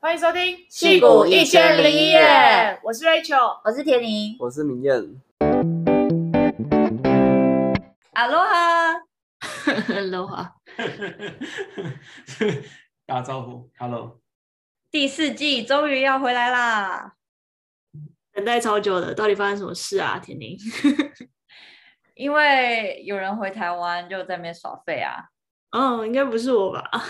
[0.00, 2.20] 欢迎收听《戏骨一千零一夜》，
[2.84, 4.94] 我是 Rachel，我是田宁，我是明艳。
[8.12, 8.92] 阿罗哈，
[9.88, 10.54] 阿罗哈，
[13.06, 14.20] 打招呼，Hello。
[14.92, 17.14] 第四季终于要回来啦，
[18.32, 20.20] 等待超久了，到底发生什么事啊？
[20.22, 20.56] 田宁，
[22.14, 25.24] 因为有人回台湾就在那边耍废啊。
[25.70, 26.88] 嗯，应该不是我吧？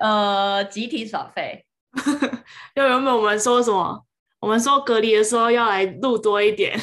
[0.00, 1.64] 呃，集体耍废，
[2.74, 4.04] 就原本我们说什么？
[4.40, 6.78] 我们说隔离的时候要来录多一点，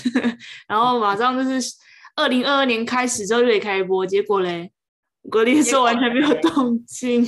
[0.68, 1.74] 然后马上就是
[2.16, 4.72] 二零二二年开始之后就可以开播，结果嘞，
[5.30, 7.26] 隔离的时候完全没有动静。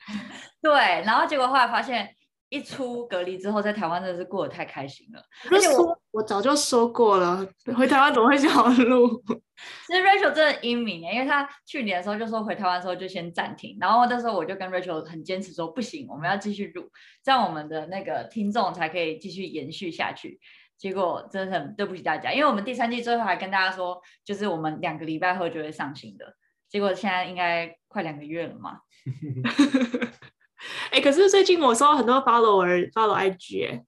[0.60, 0.72] 对，
[1.04, 2.14] 然后结果后来发现。
[2.52, 5.22] 一出隔离之后，在台湾真的是过得太开心了。
[5.50, 8.52] 而且我我早就说过了，回台湾怎么会想
[8.84, 9.22] 录？
[9.86, 16.90] 其实 Rachel 真的英明，因为他去年的时候就说回台湾的时候就先暂停，然后那时候我就跟 Rachel 很坚持说不行，我们要继续录，
[17.22, 20.40] 这样我们的那个听众才可以继续延续下去。
[20.76, 26.34] 结果真的很对不起大家，因为我们第三季最后还跟大家说，就是我们两个礼拜后就会上新的，
[26.68, 28.80] 结果现在应该快两个月了嘛。
[30.90, 33.84] 哎、欸，可是最近我收到很多 follower follow IG 哎，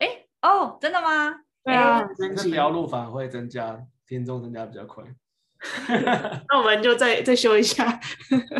[0.00, 1.34] 哎、欸、哦，真的吗？
[1.64, 5.02] 对啊，欸、真是不要录反而会增加听众增加比较快。
[6.48, 7.98] 那我们就再再修一下。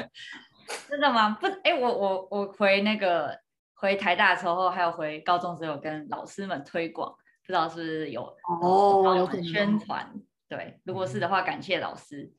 [0.88, 1.36] 真的吗？
[1.40, 3.38] 不，哎、欸，我我我回那个
[3.74, 8.22] 回台大的时候，还有回高中时候有跟老师们推广，不知道是不是有
[8.62, 10.10] 哦有宣传？
[10.48, 12.32] 对，如果是的话，感谢老师。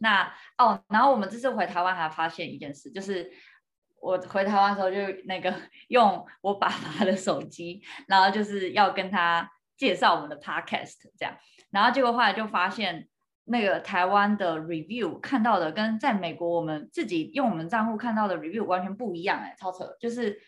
[0.00, 3.30] 那哦，然后我们这次回台湾还发现一件事，就是。
[4.00, 5.52] 我回台湾的时候就那个
[5.88, 11.34] 用我爸爸的手机，然后就是要跟他介绍我们的 podcast 这样，
[11.70, 13.08] 然后结果后来就发现
[13.44, 20.38] 那个台湾的 review 看到的跟在美国我们自己用我们账户看到的 review 完全不一样哎，超扯，就是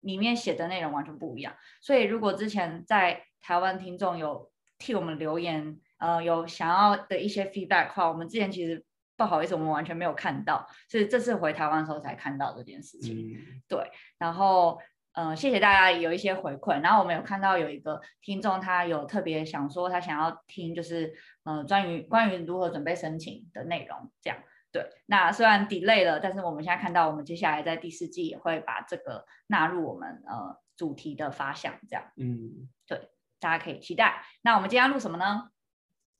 [0.00, 1.54] 里面写的内容完全不一样。
[1.80, 8.84] 所以如果之前在台湾听众有替我们留言，呃，有想要的一些 feedback 的话，我们之前其实。
[9.16, 13.34] 不好意思，我们完全没有看到，所以这次回台湾的时候才看到这件事情。
[13.34, 13.78] 嗯、对，
[14.16, 14.80] 然后嗯、
[15.12, 16.80] 呃，谢谢大家有一些回馈。
[16.82, 24.38] 然后我们有看到有一个听众，他有特别想说，他想要听就是嗯、呃，关于关于如何准备申请的内容，这样。
[24.72, 32.04] 对，那虽然 delay 了，但是我们现在看到，我们接下来在第四季也会把这个纳入我们呃主题的发想，这样。
[32.16, 34.24] 嗯，对，大家可以期待。
[34.42, 35.50] 那我们今天要录什么呢？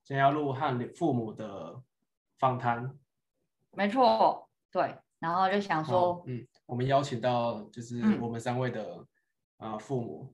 [0.03, 1.83] 今天要录和父母的。
[2.41, 2.99] 访谈，
[3.73, 8.95] 没错，对，然后就想说，嗯，我们邀请到就是我们三位的
[9.57, 10.33] 啊、嗯呃、父母，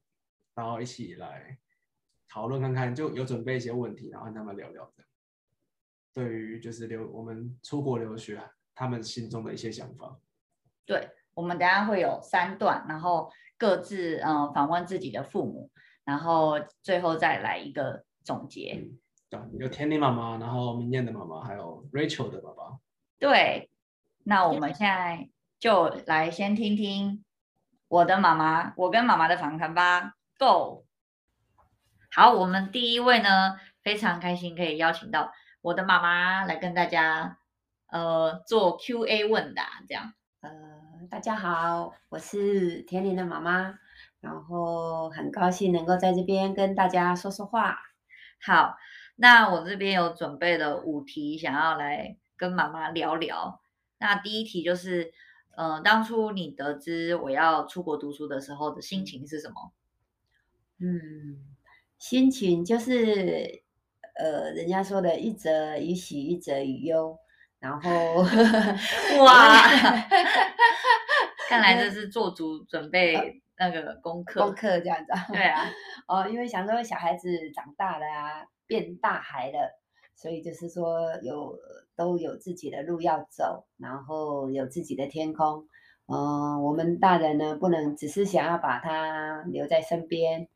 [0.54, 1.56] 然后一起来
[2.28, 5.04] 讨论看看，就有准备一些问题，然后跟他们聊聊的，
[6.12, 8.38] 对于就是留我们出国留学，
[8.74, 10.14] 他们心中的一些想法。
[10.84, 15.70] 对，我们等下会有三段，然后各自嗯、呃、访问自己的父母，
[16.04, 18.74] 然后最后再来一个总结。
[18.74, 18.98] 嗯
[19.58, 22.78] 有天妮妈妈，然后明艳的妈妈，还有 Rachel 的爸爸。
[23.18, 23.70] 对，
[24.22, 25.28] 那我们现在
[25.58, 27.24] 就来先听听
[27.88, 30.14] 我的妈妈，我跟妈妈的访谈吧。
[30.38, 30.84] Go。
[32.10, 37.38] 好，我们第一位呢，非常开心可以邀请到我的妈妈来跟大家
[37.88, 40.12] 呃做 Q&A 问答，这样。
[40.40, 40.50] 呃，
[41.10, 43.78] 大家好，我是田林的妈妈，
[44.20, 47.78] 然后很高兴能够在这边跟大家说说话。
[48.40, 48.76] 好。
[49.18, 53.62] 那我这边有准备了五题，想要来跟妈妈聊聊。
[53.96, 55.10] 那第一题就是，
[55.56, 59.72] 呃，当初你得知我要出国读书的时候的心情是什么？
[60.78, 61.44] 嗯，
[61.98, 63.62] 心情就是，
[64.14, 67.18] 呃，人家说的“一则以喜，一则以忧”。
[67.58, 67.90] 然后，
[69.24, 69.62] 哇，
[71.48, 75.12] 看来这是做足准备那个功课，功课这样子。
[75.32, 75.64] 对啊，
[76.06, 78.46] 哦，因为想说小孩子长大了啊。
[78.68, 79.78] 变大孩了，
[80.16, 81.56] 所以就是说有
[81.94, 85.68] 都有自己的路要走，然后有自己的天空。
[86.06, 90.48] 嗯，我们大人呢，不能只是想要把他留在身边，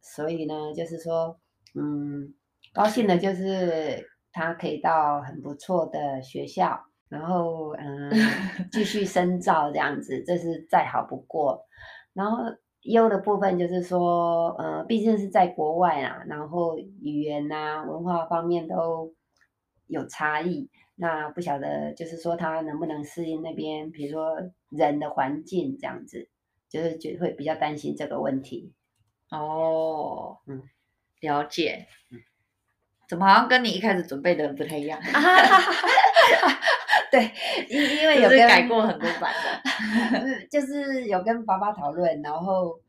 [0.00, 1.38] 所以呢，就是说，
[1.74, 2.32] 嗯，
[2.72, 8.10] 高兴的就是他可以到很不错的学校，然后嗯，
[8.70, 11.66] 继续 深造这样子，这是再好不过，
[12.14, 12.38] 然后。
[12.82, 19.12] 忧的部分就是说，呃，毕竟是在国外啦，然后语言呐、啊、文化方面都
[19.86, 24.36] 有差异，那不晓得就是说他能不能适应那边，比如说
[24.70, 26.28] 人的环境这样子，
[26.68, 28.72] 就是就会比较担心这个问题。
[29.30, 30.62] 哦，嗯，
[31.20, 31.86] 了解。
[33.08, 35.00] 怎么好像跟你一开始准备的不太一样？
[37.10, 37.30] 对，
[37.68, 42.80] 因因为有跟改过很多版的， 就是有跟爸爸讨论，然后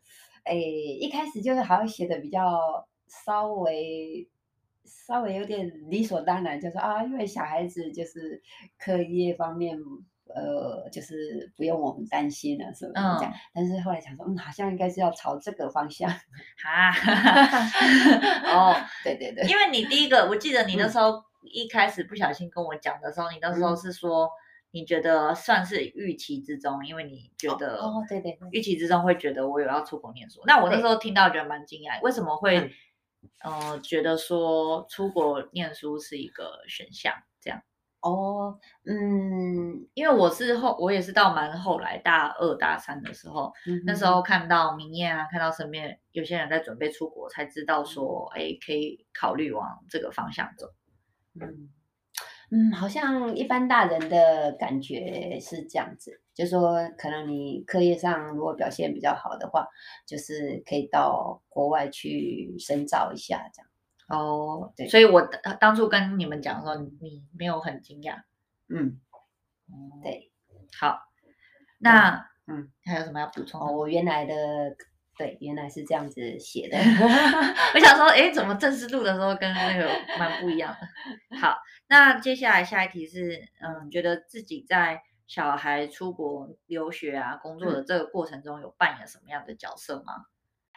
[0.45, 4.27] 诶，一开始就是好像写的比较稍微
[4.83, 8.41] 稍微有点理所当然，就说啊，因为小孩子就是
[8.77, 9.77] 课业方面。
[10.33, 13.23] 呃，就是不用我们担心了，是不是这样？
[13.25, 16.09] 嗯、但是后来想说，嗯，好像应该是要朝这个方向。
[16.09, 16.89] 哈，
[18.47, 18.73] 哦，
[19.03, 24.29] 对对对，因为你第一个，我记得你那时候一开始不小心跟我讲的时候，嗯、你那时候是说
[24.71, 30.41] 你觉得算是预期之中，因为你觉得哦，对对，预期之中会觉得我有要出国念书。
[30.45, 32.71] 那我那时候听到觉得蛮惊讶，为什么会
[33.43, 37.61] 嗯、呃、觉得说出国念书是一个选项这样？
[37.99, 50.65] 哦，嗯，因为我是后，我也是到蛮后来大二大三的时候，嗯、那时候看到明艳啊，看到身边有些人在准备出国，才知道说，哎，可以考虑往这个方向走。
[51.39, 51.69] 嗯。
[52.53, 59.65] 嗯，好像一般大人的感觉是这样子，就说可能你课业上如果表现比较好的话，
[60.05, 63.71] 就是可以到国外去深造一下这样。
[64.09, 65.21] 哦，对，所以我
[65.61, 68.23] 当初跟你们讲的时候，你没有很惊讶，
[68.67, 68.99] 嗯，
[70.03, 70.29] 对，
[70.77, 70.99] 好，
[71.77, 73.61] 那嗯，还有什么要补充？
[73.61, 74.75] 哦，我原来的
[75.17, 79.87] 对，原来是这样子写的，我想说，哎，怎么正式录的时候跟那个
[80.17, 81.37] 蛮不一样的？
[81.37, 90.25] 好，那接下来下一题是，嗯，觉得自己在小孩出国留学啊、工作的这个过程中，有扮演什么样的角色吗？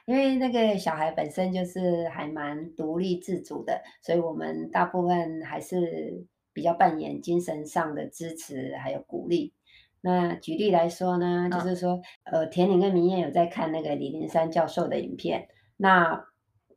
[0.07, 9.55] 因为那个小孩本身就是还蛮独立自主的，所以我们大部分还是比较扮演精神上的支持还有鼓励。
[10.05, 15.49] 那举例来说呢，就是说，呃，田玲跟明艳有在看那个李林山教授的影片，
[15.79, 16.27] 那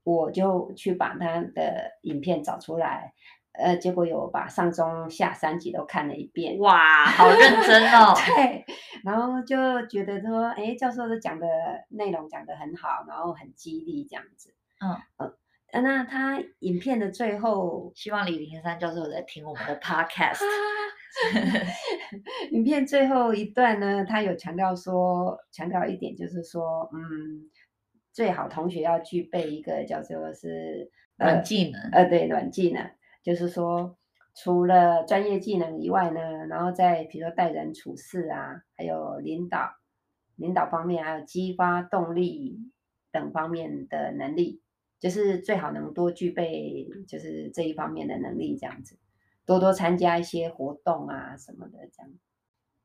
[0.05, 3.13] 我就去把他的影片找出来。
[3.51, 8.13] 呃，结果有把上中下三集都看了一遍，哇，好认真哦。
[8.15, 8.63] 对，
[9.03, 11.47] 然后就觉得说，哎，教授都讲的
[11.89, 14.53] 内容讲得很好，然后很激励这样子。
[14.79, 15.33] 嗯嗯，
[15.73, 20.43] 呃，那他影片的最后，希望李林山教授在听我们的 podcast。
[22.51, 27.49] 影片最后一段呢，他有强调说，强调一点就是说，嗯，
[28.13, 32.89] 最好同学要具备一个叫做是软技能，呃，对，软技能。
[33.23, 33.97] 就是说，
[34.35, 39.71] 除了专业技能以外呢，然后在比如说待人处事啊，还有领导、
[40.35, 42.57] 领导方面，还有激发动力
[43.11, 44.61] 等方面的能力，
[44.99, 48.97] 就是最好能多具备，就是这一方面的能力，这样子，
[49.47, 52.11] 多多参加一些活动啊什么的，这样。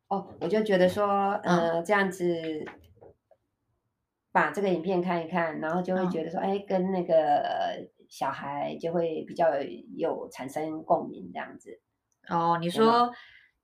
[0.08, 2.64] 哦，我就觉得说，呃，这样子
[4.30, 7.90] 把这个影片看一看，然后就会觉得说，哎，跟那个。
[8.12, 9.46] 小孩就会比较
[9.96, 11.80] 有产生共鸣这样子。
[12.28, 13.10] 哦，你说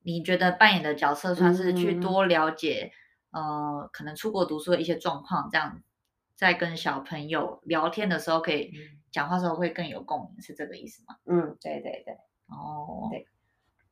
[0.02, 2.90] 你觉得扮演的角色算是去多了解，
[3.32, 5.82] 嗯、呃，可能出国读书的一些状况，这样
[6.34, 8.72] 在跟小朋友聊天的时候，可以
[9.12, 11.16] 讲话的时候会更有共鸣，是这个意思吗？
[11.26, 12.16] 嗯，对对对。
[12.48, 13.26] 哦，对，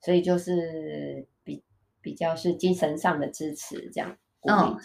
[0.01, 1.63] 所以就是比
[2.01, 4.17] 比较是精神上的支持这样。
[4.49, 4.79] 嗯，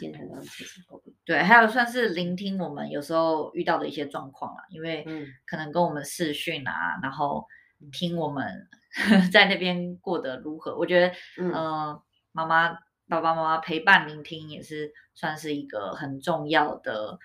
[1.23, 5.05] 对，还有算是聆听我们有时候遇到的一些状况啊，因为
[5.45, 7.45] 可能跟我们视讯啊，然后
[7.91, 8.67] 听我们
[9.31, 10.75] 在那边过得如何。
[10.75, 12.71] 我觉得，嗯、呃，妈妈、
[13.07, 17.19] 爸爸妈妈陪伴聆听也是算是一个很重要的，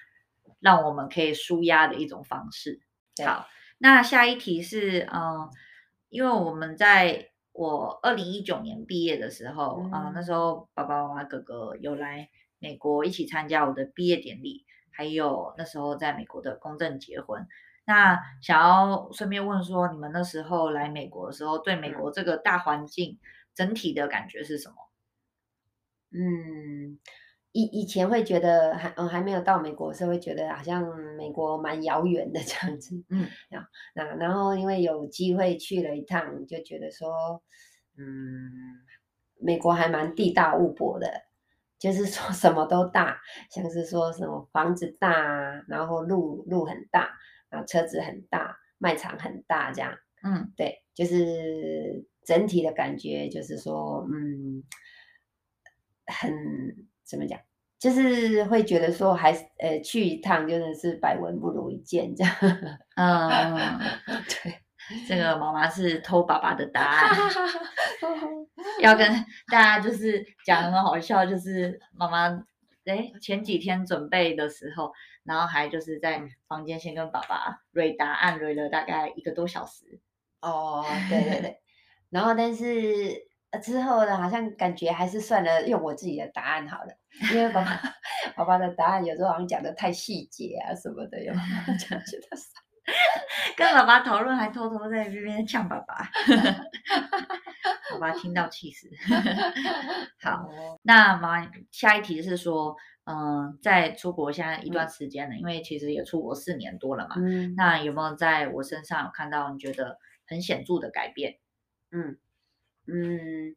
[0.60, 2.82] 让我们可以舒压的一种方式。
[3.24, 3.46] 好，
[3.78, 5.50] 那下一题是，嗯、呃，
[6.08, 7.30] 因为我们在。
[7.58, 17.48] 我二零一九年毕业的时候，啊、嗯呃，那时候爸爸妈妈哥哥有来美国一起参加我的毕业典礼，还有那时候在美国的公证结婚。
[17.86, 23.18] 那想要顺便问说，你们那时候来美国的时候，对美国这个大环境
[23.54, 24.74] 整体的感觉是什么？
[26.10, 26.98] 嗯。
[27.62, 30.84] 以以前会觉得还嗯还没有到美国的时候会觉得好像
[31.16, 33.26] 美国蛮遥远的 这样子，嗯，
[33.94, 37.42] 那然后因为有机会去了一趟，就觉得说，
[37.96, 38.52] 嗯，
[39.40, 41.08] 美国还蛮地大物博的，
[41.78, 43.18] 就是说 什么都大，
[43.50, 47.08] 像是说什么房子大，然后路路很大，
[47.48, 54.62] 然后车子很大，卖场很大这样，嗯，对，就是整体的感觉就是说，嗯，
[56.06, 56.86] 很。
[57.06, 57.38] 怎么讲？
[57.78, 62.34] 就是会觉得说还，是呃去一趟真的是百闻不如一见这样。
[62.96, 64.62] 嗯，对，
[65.06, 67.14] 这个妈妈是偷爸爸的答案，
[68.80, 69.06] 要跟
[69.52, 72.42] 大家就是讲很好笑，就是妈妈
[72.86, 74.90] 哎前几天准备的时候，
[75.22, 80.00] 然后还就是在房间先跟爸爸蕊答案，蕊了大概一个多小时。
[80.40, 81.60] 哦，对对对，
[82.08, 83.26] 然后但是。
[83.58, 86.92] 之后呢，好像感觉还是算了，用我自己的答案好了，
[87.32, 87.80] 因为爸爸
[88.36, 91.32] 爸爸的答案有时候好像讲的太细节啊什么的，有
[91.78, 92.36] 觉得
[93.56, 96.08] 跟爸爸讨论，还偷偷在那边呛爸爸，
[97.90, 98.88] 爸爸听到气死。
[100.22, 100.48] 好，
[100.82, 109.98] 那妈，下一题是说，嗯、呃，在出国现在一段时间了，嗯、因为其实也出国四年多了嘛，嗯，那有没有在我身上有看到你觉得
[110.28, 111.38] 很显著的改变？
[111.90, 112.16] 嗯
[112.86, 113.54] 嗯，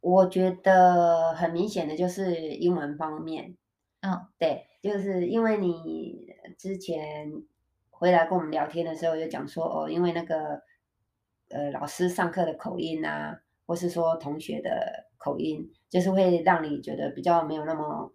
[0.00, 3.56] 我觉得很明显的就是英文方面，
[4.00, 7.30] 嗯，对，就是因为你之前。
[7.98, 10.60] 回来跟我们聊天的时候，就讲说哦，因为那个
[11.48, 18.12] 呃老师上课的口音啊，或是说同学的口音，就是会让你觉得比较没有那么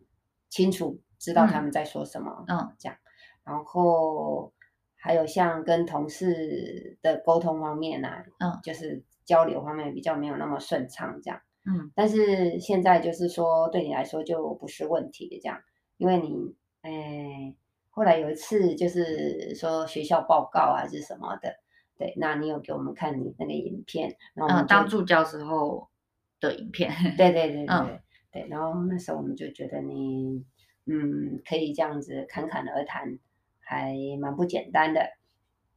[0.51, 2.95] 清楚知道他们在说什么，嗯，这样。
[3.43, 4.53] 然后
[4.93, 11.39] 还有像跟同事的沟通方面啊，嗯，就是交流方面比较没有那么顺畅，这样。
[11.65, 15.57] 嗯，但是现在就是说对你来说就不是问题的，这样，
[15.97, 16.29] 因为你
[16.81, 17.55] 哎。
[17.93, 21.53] 后来有一次，就是说学校报告还是什么的，
[21.97, 25.89] 对，那你有给我们看你那个影片，然后嗯、当助教时候
[26.39, 27.99] 的影片，对对对对、嗯、
[28.31, 30.45] 对，然后那时候我们就觉得你，
[30.85, 33.19] 嗯，可以这样子侃侃而谈，
[33.59, 35.01] 还蛮不简单的，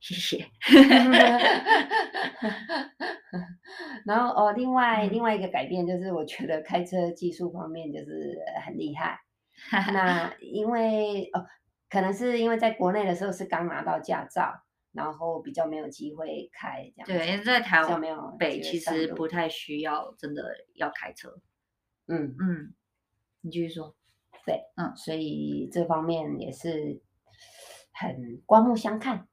[0.04, 0.46] 谢谢。
[4.04, 9.18] 然后哦，另外、嗯、另外一个改变就是，我觉得开车技术方面就是很厉害，
[9.92, 11.46] 那 因为哦。
[11.90, 14.52] 可能是因为在国内的时候是刚拿到驾照，
[14.90, 17.06] 然后比较没有机会开这样。
[17.06, 18.00] 对，因为在台湾
[18.36, 20.42] 北其实不太需要真的
[20.74, 21.40] 要开车。
[22.08, 22.74] 嗯嗯，
[23.42, 23.94] 你继续说。
[24.44, 27.00] 对，嗯，所以这方面也是
[27.92, 29.28] 很刮目相看。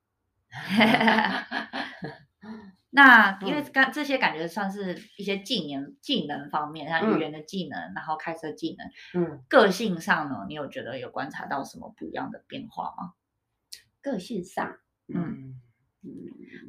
[2.93, 13.13] 那因为刚这些感觉算是一些技能技能方面，像语言的技能，嗯、然后开车技能，嗯，个性上呢，你有觉得有观察到什么不一样的变化吗？
[14.01, 14.77] 个性上，
[15.07, 15.55] 嗯
[16.03, 16.09] 嗯，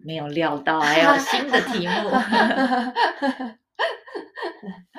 [0.04, 2.10] 没有料到还有新的题目，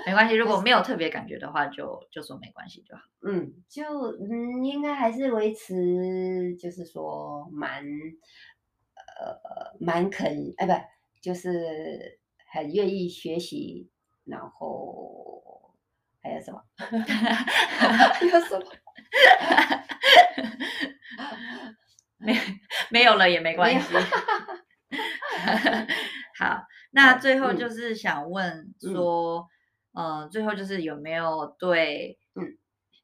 [0.05, 3.01] 没关系，如果没有特别感觉的话就，就就说没关系就好。
[3.25, 3.85] 嗯，就
[4.19, 7.85] 嗯，应该还是维持，就是说蛮
[9.19, 10.73] 呃蛮肯哎不。
[11.21, 12.19] 就是
[12.51, 13.89] 很愿意学习，
[14.25, 15.73] 然后
[16.21, 16.61] 还有什么？
[16.75, 18.65] 还有什么？
[22.19, 22.37] 没
[22.89, 23.93] 没有了也没关系。
[26.37, 29.47] 好，那最后就是想问说，
[29.93, 32.57] 嗯、呃，最后就是有没有对嗯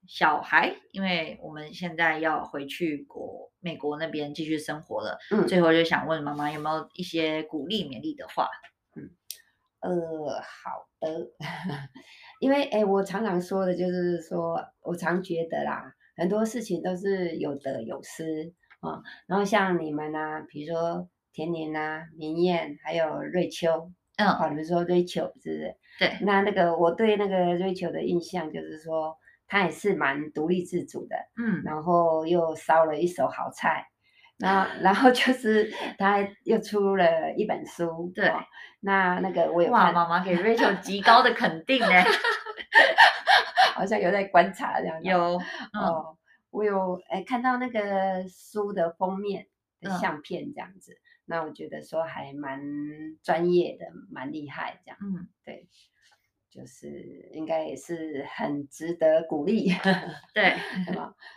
[0.10, 3.48] 小孩，因为我们现在要回去国。
[3.62, 8.48] 美国那边继续生活了，嗯，最后就想问妈妈有没有一些鼓励勉励的话？
[8.96, 9.12] 嗯，
[9.82, 11.28] 呃，好的，
[12.40, 19.02] 因为哎，我常常说的就是说，我常觉得啦，很多事情都是有得有失啊。
[19.28, 25.76] 然后像你们啊，比如说田宁啊、明艳，还有瑞秋，嗯，好，比如说瑞秋，是不是？
[26.00, 26.18] 对。
[26.22, 29.18] 那那个我对那个瑞秋的印象就是说。
[29.50, 33.88] 他也是蛮独立自主的，嗯，然后又烧了一手好菜，
[34.38, 38.40] 然后然后就是 他又出了一本书，对，哦、
[38.80, 41.88] 那那个我有哇，妈妈给 Rachel 极高的肯定呢，
[43.74, 45.42] 好像有在观察这样，有、
[45.74, 46.18] 嗯、哦，
[46.52, 49.48] 我有哎看到那个书的封面
[49.82, 52.62] 的相片这样子，嗯、那我觉得说还蛮
[53.24, 55.68] 专业的，蛮厉害这样，嗯，对。
[56.50, 59.70] 就是应该也是很值得鼓励，
[60.34, 60.56] 对，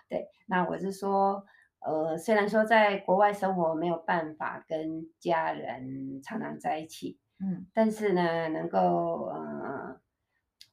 [0.09, 1.45] 对那我是说，
[1.81, 10.01] 呃，虽然说在国外生活没有办法跟家人常常在一起，嗯，但是呢，能够呃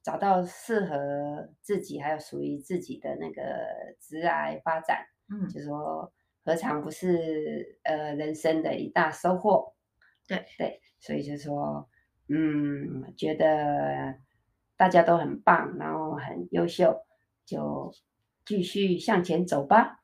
[0.02, 3.42] 找到适合自己还有属于自己的那个
[4.00, 6.10] 职涯发展，嗯，就是说
[6.42, 9.74] 何尝不是呃人生的一大收获？
[10.26, 11.86] 对对，所以就是说，
[12.28, 14.16] 嗯，觉得。
[14.80, 17.04] 大家都很棒，然后很优秀，
[17.44, 17.92] 就
[18.46, 19.98] 继续向前走吧，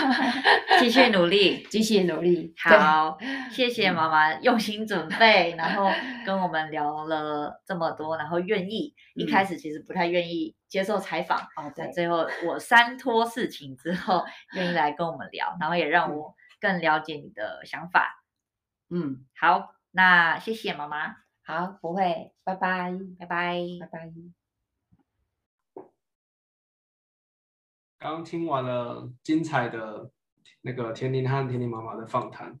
[0.78, 2.52] 继续努力，继续努力。
[2.62, 3.16] 好，
[3.50, 5.90] 谢谢妈妈用心准备，然后
[6.26, 18.22] 跟我们聊了这么多，然后愿意、嗯、一开始其实不太愿意接受采访，哦，对，最后我三托事情之后愿意来跟我们聊，然后也让我更了解你的想法。
[18.90, 21.25] 嗯，好，那谢谢妈妈。
[21.48, 24.12] 好，不会，拜拜，拜拜，拜拜。
[28.00, 30.10] 刚听完了精彩的
[30.62, 32.58] 那个甜甜和甜甜妈妈的访谈，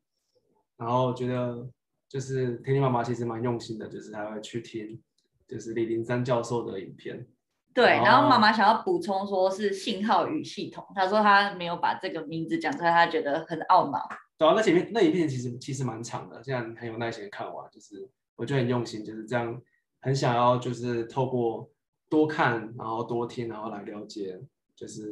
[0.76, 1.68] 然后觉得
[2.08, 5.02] 就是甜甜妈妈其实蛮用心的，就是还会去听
[5.48, 7.26] 就是李林山教授的影片。
[7.74, 14.08] 对，然后妈妈想要补充说是信号与系统，她说她没有把这个名字讲出来，她觉得很懊恼。
[14.38, 19.60] 对啊，那前面那影片其实其实蛮长的，现在很有耐心看完，就是我觉得很用心，就是这样，
[20.00, 21.68] 很想要就是透过
[22.08, 24.40] 多看，然后多听，然后来了解，
[24.74, 25.10] 就是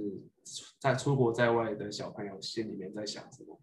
[0.78, 3.58] 在出国在外的小朋友心里面在想什么。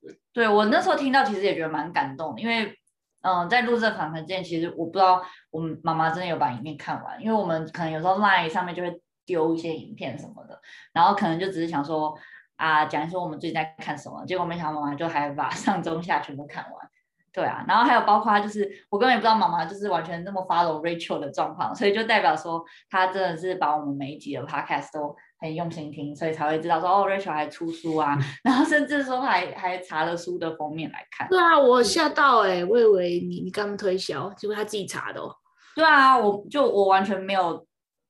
[0.00, 2.78] 对，对我那时候听到其实也觉得蛮感动，因为。
[3.22, 5.20] 嗯，在录这访谈之前，其实我不知道
[5.50, 10.60] 我们妈妈真的有把影片看完，因为我们可能有时候 Line 上面就会丢一些影片什么的，
[10.92, 12.16] 然后可能就只是想说
[12.54, 16.90] 啊，讲一说我们最近在看什么，结果没想到妈妈就还把上中下全部看完。
[17.36, 31.28] 对啊，然后还有包括就是我根本也不知道妈妈就是完全那么 follow Rachel 的状况，所以就代表说她真的是把我们每一集的 podcast 都很用心听，所以才会知道说哦 Rachel 还出书啊，然后甚至说还还查了书的封面来看。
[31.28, 35.30] 对啊，我吓到哎、欸，我以为你你刚推销，结果他自己查的哦。
[35.74, 37.66] 对啊，我就我完全没有。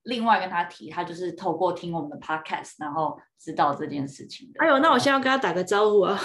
[0.07, 4.65] 另外跟他提，他就是透过听我们的 podcast，然后知道这件事情的。
[4.65, 6.19] 哎呦，那我现在要跟他打个招呼啊！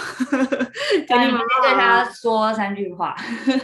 [1.06, 3.14] 给你妈妈对他说三句话，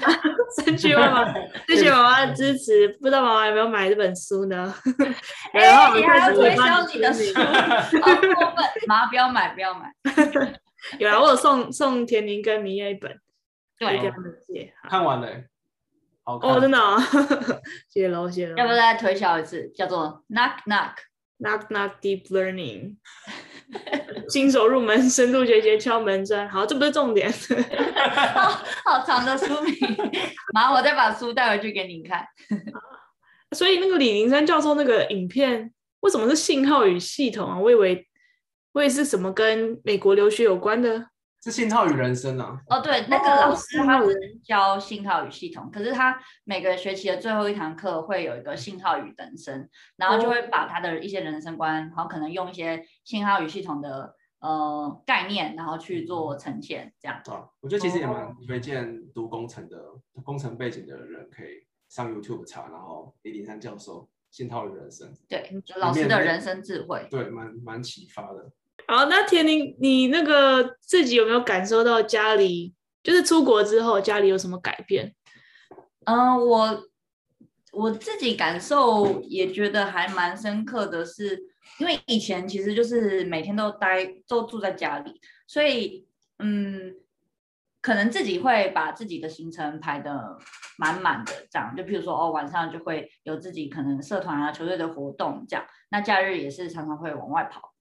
[0.64, 1.34] 三句话吗？
[1.68, 2.88] 谢谢妈妈的支持。
[3.00, 4.74] 不知道妈妈有没有买这本书呢？
[5.54, 7.32] 哎、欸，你还要推销你的书？
[8.02, 8.64] 好过分！
[8.86, 9.92] 妈，不要买，不要买。
[10.98, 13.10] 有啊，我有送送田宁跟明月一本，
[13.78, 14.72] 对，给他们借。
[14.88, 15.28] 看完了。
[16.42, 16.98] 哦，真的啊，
[17.88, 18.54] 谢谢喽，谢谢。
[18.54, 19.70] 要不要再推销一次？
[19.74, 20.92] 叫做 Knock Knock
[21.38, 22.96] Knock Knock Deep Learning，
[24.28, 26.46] 新手入门深度学习敲门砖。
[26.50, 27.32] 好，这不是重点。
[28.34, 29.74] 好，好长的书名，
[30.52, 32.26] 马上我再把书带回去给你看。
[33.56, 37.58] 所以那个李林山教授那个影片，为什么是信号与系统啊？
[37.58, 38.06] 我以为，
[38.72, 41.06] 我以为是什么跟美国留学有关的？
[41.42, 42.60] 是信号与人生啊！
[42.68, 57.16] 哦，对，那个老师他是教信号与系统，可是他每个学期的最后一堂课会有一个信号与人生，然后就会把他的一些人生观，然后可能用一些信号与系统的呃概念，然后去做呈现，这样。
[57.26, 59.80] 啊，我觉得其实也蛮推荐读工程的
[60.24, 68.50] 工程背景的人可以上 YouTube 查，然后李鼎山教授信号与人生，对，老师的人生智慧，对，蛮蛮启发的。
[68.90, 75.14] 好，那田宁，你那个自己有没有感受到家里，就是出国之后家里有什么改变？
[76.06, 76.84] 嗯、我
[77.72, 81.38] 我自己感受也觉得还蛮深刻的是，
[81.78, 86.94] 因为以前其实就是每天都待都住在家里，所以嗯，
[87.82, 90.38] 可能自己会把自己的行程排得
[90.78, 97.74] 满满的，这样就比如说哦，晚上就会有自己可能社团啊、球队的活动这样，那假日也是常常会往外跑。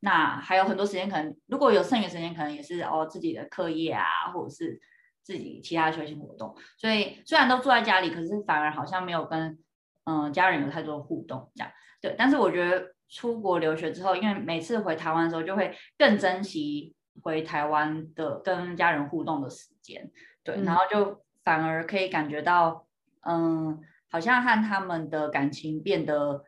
[0.00, 4.78] 那还有很多时间，可能如果有剩余时间，可能也是哦自己的课业啊，或者是
[5.22, 6.54] 自己其他的休闲活动。
[6.76, 9.58] 所以虽然都住在家里，可是反而好像没有跟
[10.04, 11.72] 嗯家人有太多的互动这样。
[12.00, 20.10] 对，但是我觉得出国留学之后，因为每次回台湾的时候，就会更珍惜回台湾的跟家人互动的时间。
[20.44, 22.86] 对，然后就反而可以感觉到，
[23.22, 23.80] 嗯，
[24.10, 26.44] 好像和他们的感情变得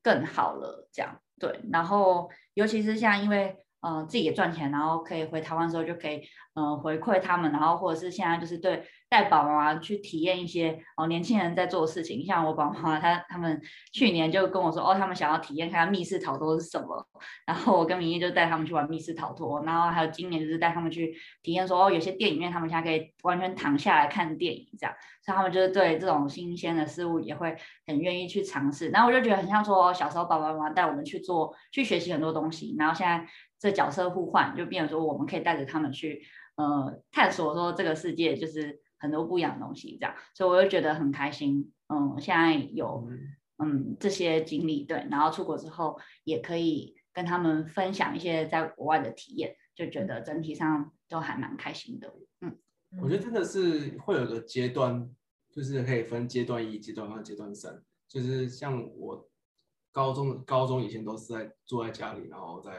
[0.00, 1.20] 更好了这样。
[1.40, 2.30] 对，然后。
[2.54, 6.22] 尤其是像因为嗯、自己也赚钱，然后可以回台湾的时候就可以
[6.56, 13.60] 嗯、回馈他们，然后或者是现在就是对带宝妈妈去体验一些哦、年轻人在做的事情，像我宝妈她他们
[13.92, 17.04] 去年就跟我说哦他们想要体验看看密室逃脱是什么，
[17.44, 24.94] 然后我跟明义就带他们去玩密室逃脱，然后还有今年就是带他们去体验说哦有些电影院他们现在可以完全躺下来看电影这样，
[25.24, 33.26] 所以他们就是对这种新鲜的事物也会很愿意去尝试，然后我就觉得很像说小时候爸爸妈妈带我们去做去学习很多东西，然后现在
[33.58, 36.22] 这角色互换，就变成说我们可以带着他们去，
[36.56, 41.72] 呃，探索说这个世界就是很多不一样的东西，这样，所以我就觉得很开心。
[41.88, 43.08] 嗯，现在有
[43.58, 52.12] 嗯这些经历，对，然后出国之后也可以跟他们分享一些在国外的体验，就觉得整体上都还蛮开心的。
[52.40, 52.58] 嗯，
[53.00, 55.10] 我觉得真的是会有个阶段，
[55.50, 59.26] 就是可以分阶段一、阶段二、阶段三，就是像我
[59.92, 62.70] 高中高中以前都是在住在家里，然后在。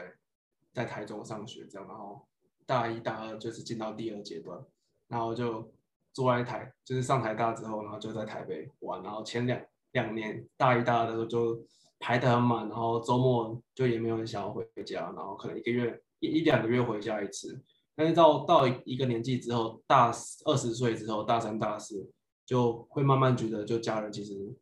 [0.76, 2.22] 在台中上学，这样，然后
[2.66, 4.62] 大一、大二就是进到第二阶段，
[5.08, 5.72] 然后就
[6.12, 9.58] 住在台，就是上台大之后，然后就在台北玩，然后前两
[9.92, 11.58] 两年大一、大二的时候就
[11.98, 17.58] 排得很满，然后周末就也没有人想要回家，然后可能一个月一一两个月回家一次，
[17.94, 20.12] 但是到到一个年纪之后，大
[20.44, 22.06] 二十岁之后，大三、大四
[22.44, 24.54] 就会慢慢觉得，就家人其实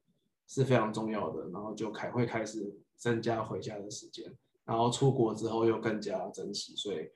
[0.47, 4.33] 是非常重要的，然后就开会开始增加回家的时间。
[4.65, 7.11] 然后出国之后又更加珍惜，所以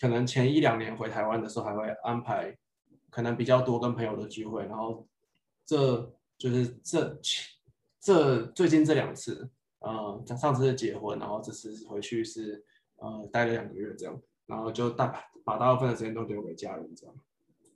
[0.00, 2.56] 可能前一两年回台湾的时候还会安排
[3.10, 5.06] 可能比较多跟朋友的聚会，然后
[5.66, 7.20] 这就是这
[8.00, 12.64] 这最近这两次，呃，上次是结婚，然后这次回去是
[12.96, 17.14] 呃待了两个月这样，然后就大把大部分的时间都留给家人这样，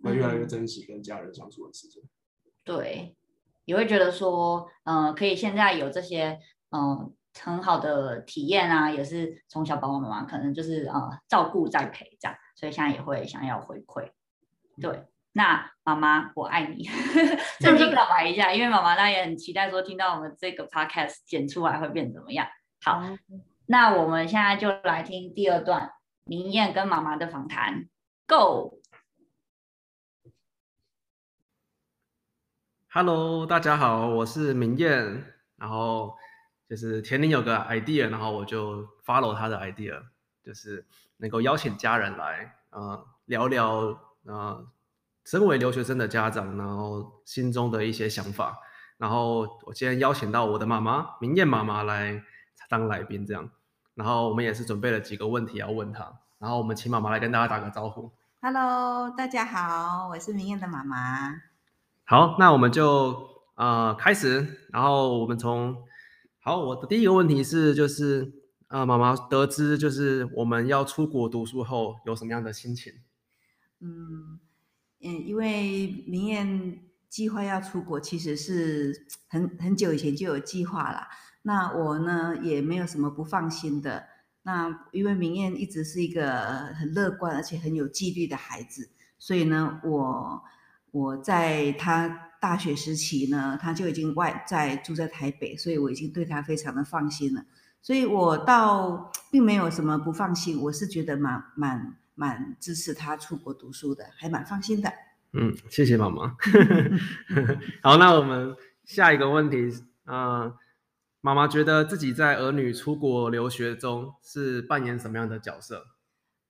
[0.02, 2.02] 会越来越珍惜跟家人相处的时间。
[2.62, 3.14] 对，
[3.64, 14.10] 也会觉得说，嗯、呃，可以现在有这些，嗯、呃，很好的体验啊，也是从小爸爸妈妈可能就是呃照顾栽培这样，所以现在也会想要回馈。
[14.80, 16.88] 对，那妈妈我爱你，
[17.60, 22.46] 正经表白一下，因为妈妈那也很期待说听到我们这个 podcast 剪出来会变怎么样。
[22.82, 23.18] 好，嗯、
[23.66, 25.90] 那我们现在就来听第二段
[26.24, 27.88] 明艳跟妈妈的访谈
[28.26, 28.80] ，Go。
[32.90, 35.24] Hello，大家好，我是明艳。
[35.56, 36.16] 然后
[36.68, 40.00] 就是田林有个 idea，然后我就 follow 他的 idea，
[40.42, 40.86] 就是
[41.18, 44.66] 能够邀请家人来，呃，聊聊，呃，
[45.24, 48.58] 身为留学生的家长，然后心中的一些想法。
[48.96, 52.22] 然后我今天邀请到我的妈妈明艳妈妈来
[52.68, 53.50] 当来宾，这样。
[53.94, 56.12] 然后我们也是准备了几个问题要问她。
[56.38, 58.10] 然后我们请妈妈来跟大家打个招呼。
[58.40, 61.42] Hello，大家好，我是明艳的妈妈。
[62.04, 65.84] 好，那我们就呃开始，然后我们从
[66.46, 68.30] 好，我的第一个问题是，就是
[68.68, 72.92] 呃妈妈得知就是我们要出国读书后有什么样的心情？
[73.80, 74.38] 嗯
[75.00, 81.08] 嗯，因为明艳计划要出国，其实是很很久以前就有计划了。
[81.40, 84.04] 那我呢也没有什么不放心的。
[84.42, 86.40] 那因为明艳一直是一个
[86.78, 90.44] 很乐观而且很有纪律的孩子，所以呢我。
[90.94, 97.44] 我在他大学时期呢，他就已经外在住在台北，所以我已经对他非常的放心了。
[97.82, 104.92] 所以我倒并没有什么不放心，我是觉得蛮蛮蛮支持他出国读书的，还蛮放心的。
[105.32, 106.36] 嗯，谢谢妈妈。
[107.82, 108.54] 好，那我们
[108.84, 109.56] 下一个问题，
[110.06, 110.54] 嗯，
[111.20, 115.86] 妈妈觉得自己在儿女出国留学中是扮演什么样的角色？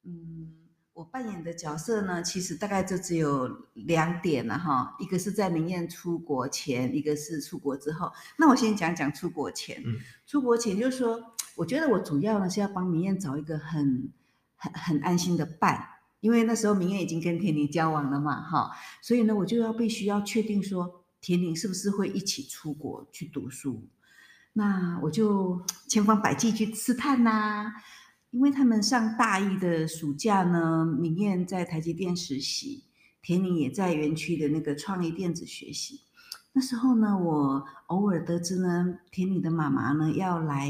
[0.05, 0.64] 嗯。
[0.95, 8.13] 我扮演的角色呢，其实大概就只有两点了哈，一个是在明艳出国前，一个是出国之后。
[8.39, 9.83] 那我先讲讲出国前。
[9.85, 11.21] 嗯，出国前就是说，
[11.57, 14.13] 我觉得我主要呢是要帮明艳找一个很
[14.55, 15.85] 很很安心的伴，
[16.21, 18.71] 因为那时候明艳已经跟田宁交往了嘛，哈，
[19.03, 23.89] 所以呢，我就要必须要确定说，田宁是不是会一起出国去读书。
[24.53, 27.73] 那我就千方百计去试探呐、啊。
[28.35, 32.83] 因为他们上大一的暑假呢，明艳在台积电实习，
[33.23, 36.01] 恬箖也在园区的那个创意电子学习。
[36.53, 40.69] 那时候呢，我偶尔得知呢，恬箖的妈妈呢要来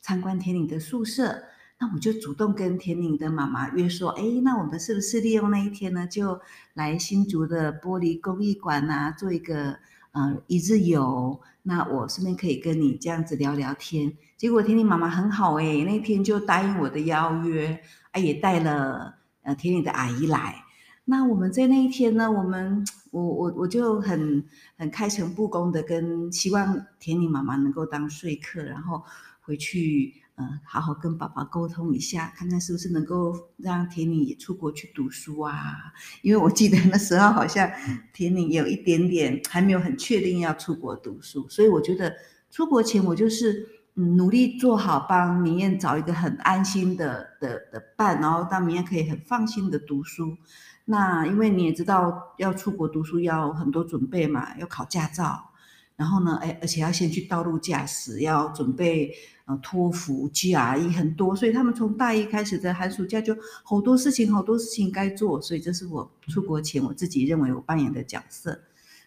[0.00, 1.42] 参观恬箖的宿舍，
[1.78, 6.40] 那我就主动跟恬箖的妈妈约说，哎，那我们是不是利用那一天呢，就
[6.72, 9.76] 来新竹的玻璃工艺馆啊，做一个
[10.12, 11.38] 呃一日游？
[11.66, 14.12] 那我顺便可以跟你这样子聊聊天。
[14.36, 17.80] 结果恬箖妈妈很好哎、那天就答应我的邀约，
[18.12, 20.62] 啊也带了呃恬箖的阿姨来。
[21.06, 24.44] 那我们在那一天呢，我们我我我就很
[24.76, 29.02] 很开诚布公的跟希望恬箖妈妈能够当说客，然后
[29.40, 35.92] 回去、呃、好好跟爸爸沟通一下，看看是不是能够让田宁也出国去读书啊。
[36.22, 37.70] 因为我记得那时候好像
[38.12, 42.14] 田宁有一点点还没有很确定要出国读书，所以我觉得
[42.50, 43.68] 出国前我就是。
[43.96, 50.36] 嗯，努力做好，帮明艳找一个很安心的的的伴，然后让明艳可以很放心的读书。
[50.84, 55.52] 那因为你也知道，要出国读书要很多准备嘛，要考驾照，
[55.96, 59.12] 然后呢，哎，而且要先去道路驾驶，要准备
[59.46, 68.60] 呃托福、GRE 很多，所以他们从大一开始的寒暑假就好多事情，好多事情该做，所以这是我出国前我自己认为我扮演的角色。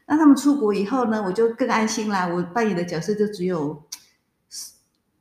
[0.05, 3.83] 那他们出国以后呢，我就更安心啦，我扮演的角色就只有。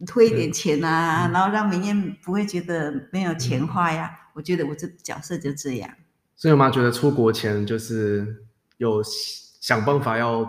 [0.06, 4.10] 推一点钱啊，嗯、然后让明艳不会觉得没有钱花呀。
[4.12, 5.90] 嗯、我觉得我这角色就这样。
[6.36, 8.44] 所以我妈觉得出国前就是
[8.76, 10.42] 有想办法要，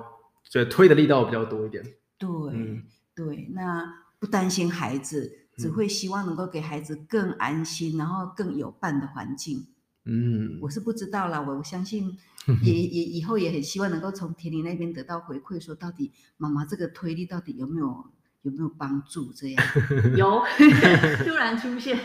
[0.50, 1.84] 觉得推的力道比较多一点。
[2.18, 2.84] 对、嗯、
[3.16, 3.84] 对，那
[4.20, 9.68] 不担心孩子，只会希望能够给孩子更安心，嗯、然后更有伴的环境。
[10.06, 12.18] 嗯，我是不知道啦，我我相信
[12.64, 18.06] 也也以后也很希望能够从田里那边得到回馈，说到底妈妈这个推力到底有没有？
[18.44, 19.34] 有没有帮助？
[19.34, 19.66] 这样
[20.16, 20.42] 有，
[21.26, 22.00] 突然出现，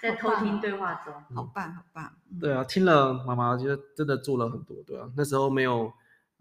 [0.00, 2.10] 在偷听对话中，好棒，好棒。
[2.40, 5.92] 对啊，听了妈妈觉得真的做了很多，对啊，那时候没有，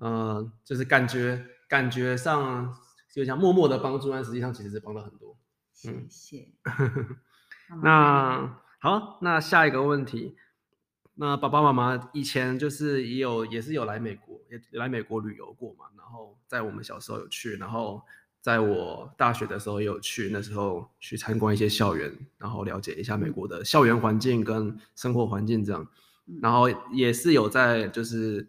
[0.01, 2.75] 嗯、呃，就是感觉感觉上
[3.09, 5.37] 就像默默的帮助，但实际上其实是帮了很多。
[5.71, 6.49] 谢谢。
[7.83, 10.35] 那好，那下一个问题，
[11.15, 15.85] 那爸爸妈妈以前就是也有也是有来美国，也来美国旅游过嘛。
[15.95, 18.01] 然后在我们小时候有去，然后
[18.41, 25.87] 在我大学的时候也有去，那时候去参观一些校园，然后了解一下美国的校园环境跟生活环境这样。
[26.41, 28.47] 然后也是有在就是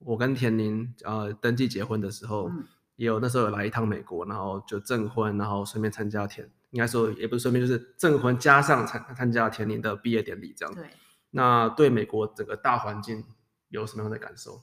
[0.00, 2.50] 我跟田宁呃登记结婚的时候，
[2.96, 10.74] 也有那时候有来一趟美国，然后就证婚，然后顺便参加田，应该说也不是顺便，就是证婚加上参参加田宁的毕业典礼这样。
[10.74, 10.90] 对。
[11.30, 13.24] 那对美国整个大环境
[13.68, 14.62] 有什么样的感受？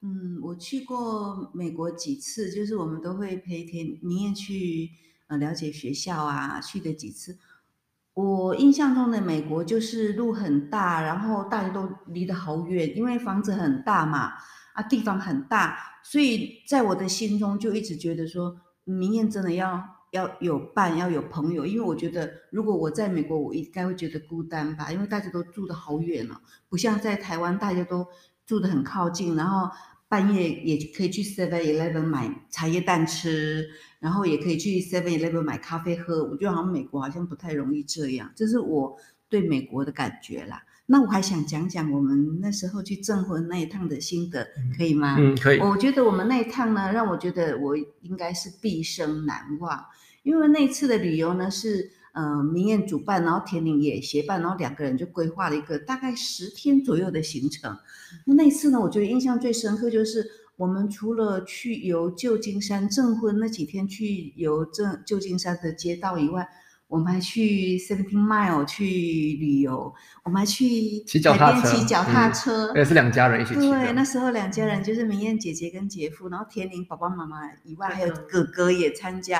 [0.00, 4.90] 嗯，我去过美国几次，就是我们都会陪田明艳去
[5.26, 7.36] 呃了解学校啊，去的几次。
[8.14, 14.32] 我印象中的美国就是路很大，然后大家都离得好远，因为房子很大嘛，
[14.78, 19.98] 啊地方很大，所以在我的心中就一直觉得说，明年真的要。
[20.12, 28.06] 要有伴，要有朋友，因为我觉得如果我在美国，我应该会觉得孤单吧，因为大家都住得好远了，不像在台湾，大家都
[28.46, 29.68] 住得很靠近，然后
[30.08, 33.68] 半夜也可以去 Seven Eleven 买茶叶蛋吃，
[34.00, 36.24] 然后也可以去 Seven Eleven 买咖啡喝。
[36.24, 38.96] 我觉得好像美国好像不太容易这样，这是我
[39.28, 40.62] 对美国的感觉啦。
[40.90, 45.16] 那我还想讲讲我们那时候去证婚那一趟的心得，可以吗？
[45.18, 45.60] 嗯，可以。
[45.60, 49.84] 我觉得我们那一趟呢，让我觉得我应该是毕生难忘，
[50.22, 57.76] 因为那次的旅游呢是，呃，明艳主办，然后田宁也协办，然后两个人就规划了一个大概十天左右的行程。
[58.24, 66.48] 那那次呢，我觉得印象最深刻就是我们除了去游旧金山证婚那几天去游证旧金山的街道以外，
[66.88, 71.04] 我们还去 Seventeen Mile 去旅游，我们还去
[71.38, 73.60] 海边骑脚踏车，也是两家人一起去。
[73.60, 79.38] 对，那时候两家人就是明艳姐姐跟姐夫，然后田玲爸爸妈妈以外，还有哥哥也参加。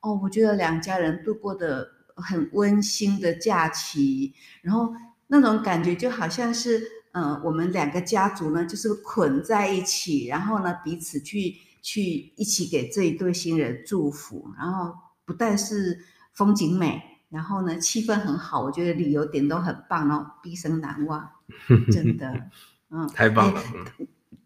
[0.00, 4.92] 哦，我觉得两家人度过的很温馨的假期，然后
[5.28, 6.80] 那种感觉就好像是，
[7.12, 14.92] 嗯、呃，我们两个家族呢就是捆在一起，然后呢彼此去去一起给这一对新人祝福，然后
[15.24, 15.96] 不但是。
[16.32, 21.30] 风景美，然后呢，气氛很好，我觉得旅游点都很棒，然后毕生难忘，
[21.92, 22.50] 真的，
[22.90, 23.62] 嗯，太棒了。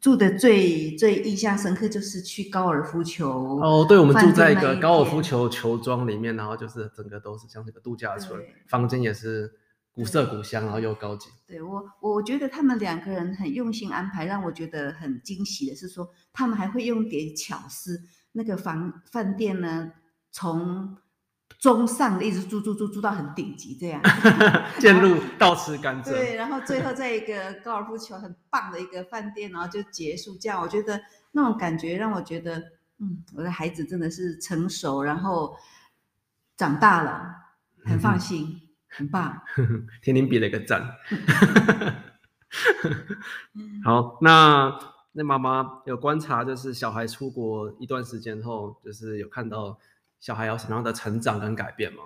[0.00, 9.50] 住的最最印象深刻就是去高尔夫球哦，对，我们住在一个高尔夫球球庄里面，然后就是整个都是像这个度假村，房间也是
[9.90, 11.30] 古色古香，然后又高级。
[11.46, 19.92] 对我，我觉得他们两个人很用心安排，让我觉得很惊喜的是说，他们还会用点巧思，那个房饭店呢，
[20.30, 20.98] 从
[21.60, 24.02] 中上的一直住住住住到很顶级这样，
[24.78, 26.10] 渐入倒吃甘蔗。
[26.10, 30.36] 对，然后最后在一个高尔夫球很棒的一个饭店，然后就结束。
[30.38, 31.00] 这样我觉得
[31.32, 32.58] 那种感觉让我觉得，
[32.98, 35.56] 嗯，我的孩子真的是成熟，然后
[36.56, 37.34] 长大了，
[37.86, 39.40] 很放心，嗯、很棒。
[40.02, 40.86] 天天比了一个赞。
[43.82, 44.78] 好，那
[45.12, 49.78] 那妈妈有观察，就是小孩出国一段时间后，就是有看到。
[50.24, 52.04] 小孩有什么样的成长跟改变吗？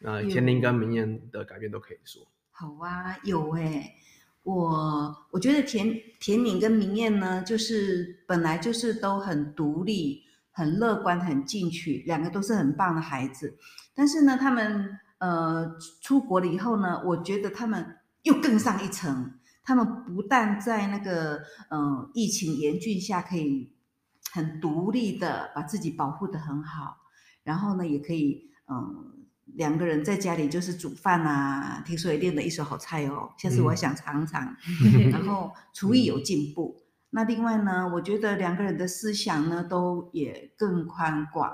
[0.00, 2.20] 那田宁跟明艳的改变都可以说。
[2.50, 3.94] 好啊，有哎、欸，
[4.42, 13.56] 我我觉得田田宁跟明艳呢，就是本来就是都很独立、很乐观、很进取，两个都是很棒的孩子。
[13.94, 19.38] 但是呢，他们呃出国了以后呢，我觉得他们又更上一层。
[19.62, 21.36] 他们不但在那个
[21.68, 23.70] 嗯、呃、疫情严峻下，可以
[24.32, 26.96] 很独立的把自己保护的很好。
[27.42, 31.82] 然后呢，也可以，嗯，两个人在家里就是煮饭啊。
[31.86, 34.56] 听说也练了一手好菜哦，下次我想尝尝。
[34.94, 36.76] 嗯、然后厨艺有进步。
[36.78, 41.52] 嗯、那另外呢，我觉得两个人的思想呢都也更宽广。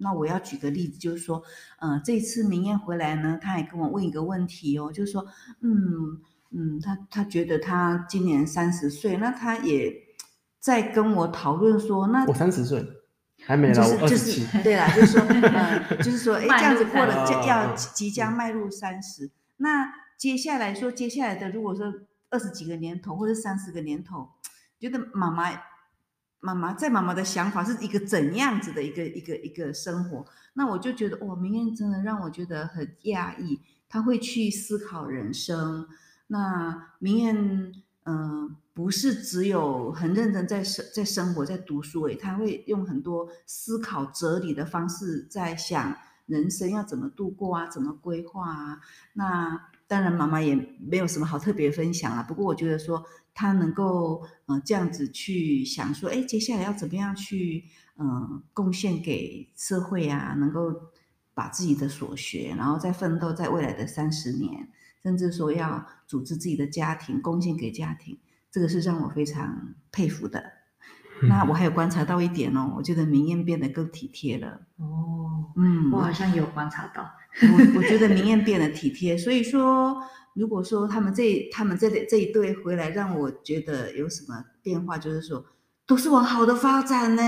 [0.00, 1.42] 那我要举个例子，就是说，
[1.80, 5.26] 嗯，这次明艳回来呢，她还跟我问一个问题哦，就是说，
[5.60, 6.20] 嗯
[6.50, 9.92] 嗯，她她觉得她今年三十岁，那她也
[10.60, 12.86] 在跟我讨论说，那我三十岁。
[13.48, 21.90] 还没就是就是对啦，就是说，呃，就是说，哎， 这样子过了就要即将迈入三十，那接下来说，接下来的如果说
[22.28, 24.28] 二十几个年头或者三十个年头，
[24.78, 25.50] 觉得妈妈
[26.40, 35.88] 妈妈在妈妈的想法是一个怎样子的一个一个一个生活，那我就觉得哇，明艳真的让我觉得很讶异，他会去思考人生，
[36.26, 37.72] 那明艳。
[38.08, 45.94] 嗯、不是只有很认真在生在生活在读书诶，他会用很多思考哲理的方式在想
[46.24, 48.80] 人生要怎么度过啊，怎么规划啊。
[49.12, 52.22] 那当然妈妈也没有什么好特别分享啊。
[52.22, 57.64] 不过我觉得说他能够呃这样子去想说，哎，接下来要怎么样去
[58.00, 60.72] 嗯、贡献给社会啊，能够
[61.34, 64.68] 把自己的所学，然后再奋斗在未来的三十年。
[65.02, 68.18] 甚至说要组织自己的家庭，贡献给家庭，
[68.50, 70.42] 这个是让我非常佩服的。
[71.22, 74.60] 嗯、那我还有观察到一点哦，我觉得明艳变得更体贴了。
[74.76, 77.10] 哦，嗯，我好像有观察到。
[77.40, 80.00] 我我觉得明艳变得体贴，所以说，
[80.34, 85.44] 如果说他们这他们这这一对回来，让我觉得有什么变化，就是说。
[85.88, 87.22] 都是往好的发展呢，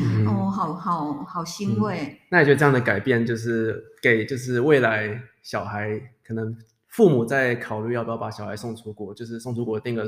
[0.00, 2.16] 嗯、哦，好好好欣慰、嗯。
[2.30, 6.56] 那你觉得这样的改变，就是给就是未来小孩，可能
[6.90, 10.06] 父母在考虑要不要把小孩送出国，就是送出国定个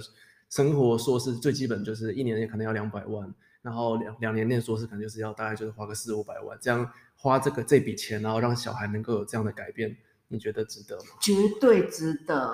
[0.50, 9.96] 生活硕士，最基本就是一年也可能要两百万，然后两两年念硕士可能就是要大概就是花个四五百万，这样花这个这笔钱，然后让小孩能够有这样的改变，
[10.28, 11.06] 你觉得值得吗？
[11.22, 12.52] 绝对值得，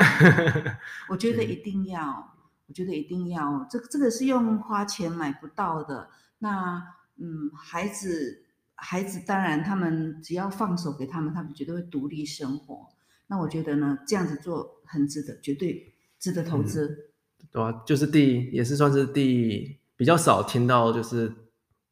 [1.11, 2.35] 我觉得一定要。
[2.69, 6.11] 我觉得一定要，这个这个是用花钱买不到的。
[6.41, 6.83] 那
[7.17, 8.43] 嗯，孩子
[8.75, 12.91] 孩子当然他们只要放手给他们，他们绝对会独立生活。
[13.29, 17.13] 那我觉得呢，这样子做很值得，绝对值得投资。
[17.41, 21.33] 嗯、对啊，就是第也是算是第比较少听到就是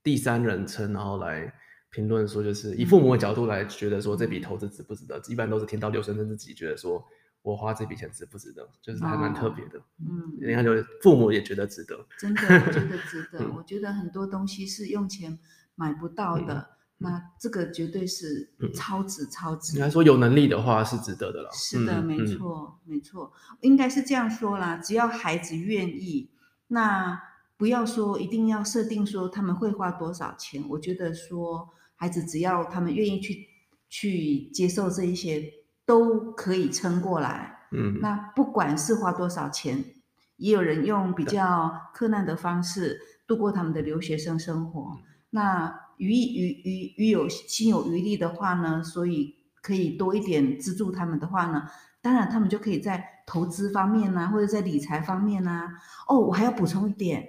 [0.02, 1.52] 第三人称，然后来
[1.90, 5.18] 评论说，就是以父母的角度来觉得说这笔投资值不值得。
[5.18, 7.04] 嗯、一般都是听到留学生自己觉得说。
[7.42, 8.68] 我花这笔钱值不值得？
[8.82, 9.78] 就是还蛮特别的。
[9.78, 12.04] 哦、嗯，你看，就父母也觉得值得。
[12.18, 13.48] 真的， 我觉得值得。
[13.54, 15.38] 我觉得很多东西是用钱
[15.76, 16.66] 买不到的，嗯、
[16.98, 19.76] 那这个绝对是超值、嗯、超值。
[19.76, 21.50] 应该说有能力的话是值得的了。
[21.52, 24.76] 是的，没错，没错，应该是这样说啦。
[24.76, 26.30] 只要孩子愿意，
[26.68, 27.20] 那
[27.56, 30.64] 不要说一定要设定说他们会花多少钱。
[30.68, 33.46] 我觉得说孩子只要他们愿意去
[33.88, 35.52] 去接受这一些。
[35.86, 39.84] 都可以撑过来，嗯，那不管是花多少钱，
[40.36, 44.98] 也有人用比较困难的方式度过他们的留学生生活。
[45.30, 51.68] 那余余余余有心有余力的话呢，所以可以多一点资助他们的话呢，
[52.00, 55.68] 当然他们就可以在投资方面呢、啊，或者在理财方面呢、啊。
[56.08, 57.28] 哦，我还要补充一点，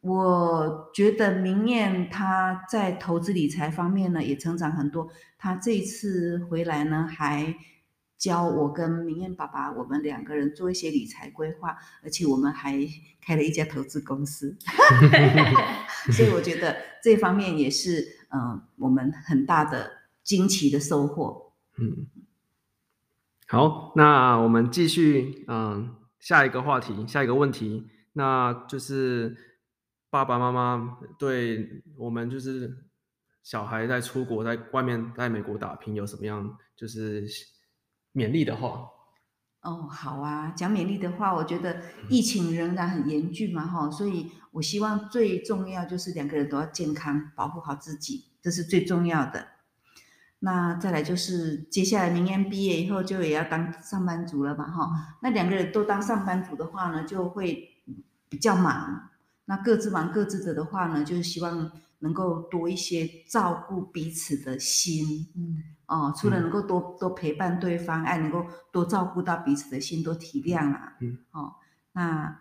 [0.00, 5.08] 我觉得明艳她在投资理财方面呢也成长很多。
[5.38, 7.54] 她这一次回来呢还。
[8.18, 12.78] 教我跟明艳爸爸，我们两个人做一些理财规划，而且我们还
[13.20, 14.56] 开了一家投资公司，
[16.12, 19.90] 所以我觉得这方面也是嗯、我们很大的
[20.22, 21.52] 惊奇的收获。
[21.76, 22.06] 嗯，
[23.48, 29.36] 好，那我们继续嗯、下一个话题，下一个问题，那就是
[30.08, 32.74] 爸爸妈妈对我们就是
[33.42, 37.26] 小孩在出国，在外面在美国打拼有什么样就是。
[38.14, 38.86] 勉励的话，
[39.62, 49.46] 哦，好啊，讲勉励的话，我觉得疫情仍然很严峻嘛，哈、嗯，所以我希望最重要就是两个人都要健康，保护好自己，这是最重要的。
[50.40, 57.68] 那再来就是接下来明年毕业以后就也要当上班族了嘛，哈，那两个人都当上班族的话呢，就会
[58.28, 59.10] 比较忙，
[59.44, 61.70] 那各自忙各自的的话呢，就是希望
[62.02, 65.64] 能够多一些照顾彼此的心，嗯。
[65.86, 70.96] 哦，除了能够多、嗯、多陪伴对方，爱能够多照顾到彼此的心，多体谅啊。
[71.02, 71.52] 嗯，哦，
[71.92, 72.40] 那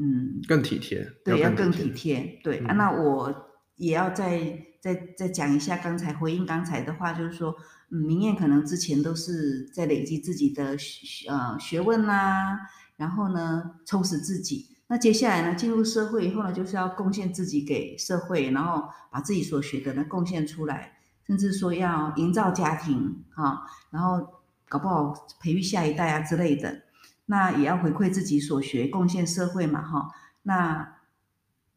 [0.00, 2.40] 嗯，更体贴，对，要更体贴。
[2.42, 3.32] 对、嗯、啊，那我
[3.76, 7.54] 也要再再再讲一下刚才回应刚才的话，就是说，
[7.90, 12.58] 嗯，明艳可能之前都是在累积自己的学呃学问呐、啊，
[12.96, 14.77] 然后呢充实自己。
[14.88, 20.94] 那接下来呢，进入社会以后呢，就是要贡献自己给社会，然后把自己所学的呢贡献出来。
[21.26, 24.26] 甚至说要营造家庭啊，然后
[24.66, 26.84] 搞不好培育下一代啊之类的，
[27.26, 30.08] 那也要回馈自己所学，贡献社会嘛哈。
[30.44, 30.96] 那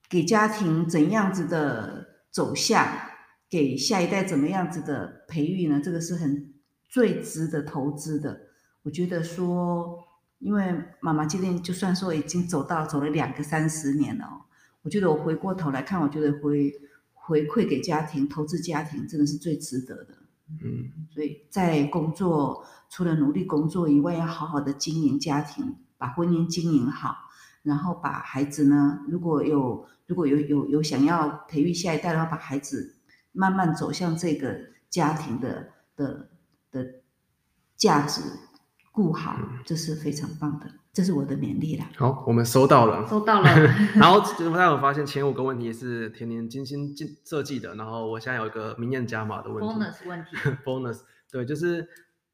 [0.09, 2.87] 给家庭怎样子的走向，
[3.49, 5.81] 给下一代怎么样子的培育呢？
[5.83, 6.53] 这个是很
[6.87, 8.43] 最值得投资的。
[8.83, 9.99] 我觉得说，
[10.41, 14.41] 因为妈妈今天就算说已经走到走了两个三十年了哦，
[14.81, 16.71] 我觉得我回过头来看，我觉得回。
[17.23, 20.17] 回馈给家庭，投资家庭，真的是最值得的。
[20.49, 27.15] 嗯，所以在工作，除了努力工作以外，要好好的经营家庭，把婚姻经营好，
[27.61, 32.97] 然后把孩子呢，如果有如果有有有想要培育下一代的话，把孩子
[33.31, 36.31] 慢慢走向这个家庭的的
[36.71, 36.85] 的
[37.77, 38.21] 价值
[38.91, 40.67] 顾好，这是非常棒的。
[40.93, 41.89] 这是我的勉励啦。
[41.95, 43.49] 好，我们收到了，收到了。
[43.95, 49.73] 然后大家有发现前五个问题是甜甜精心设计的，然后我现在有一个明艳加码的问题。
[49.73, 50.35] bonus 问题。
[50.65, 50.99] bonus
[51.31, 51.87] 对，就是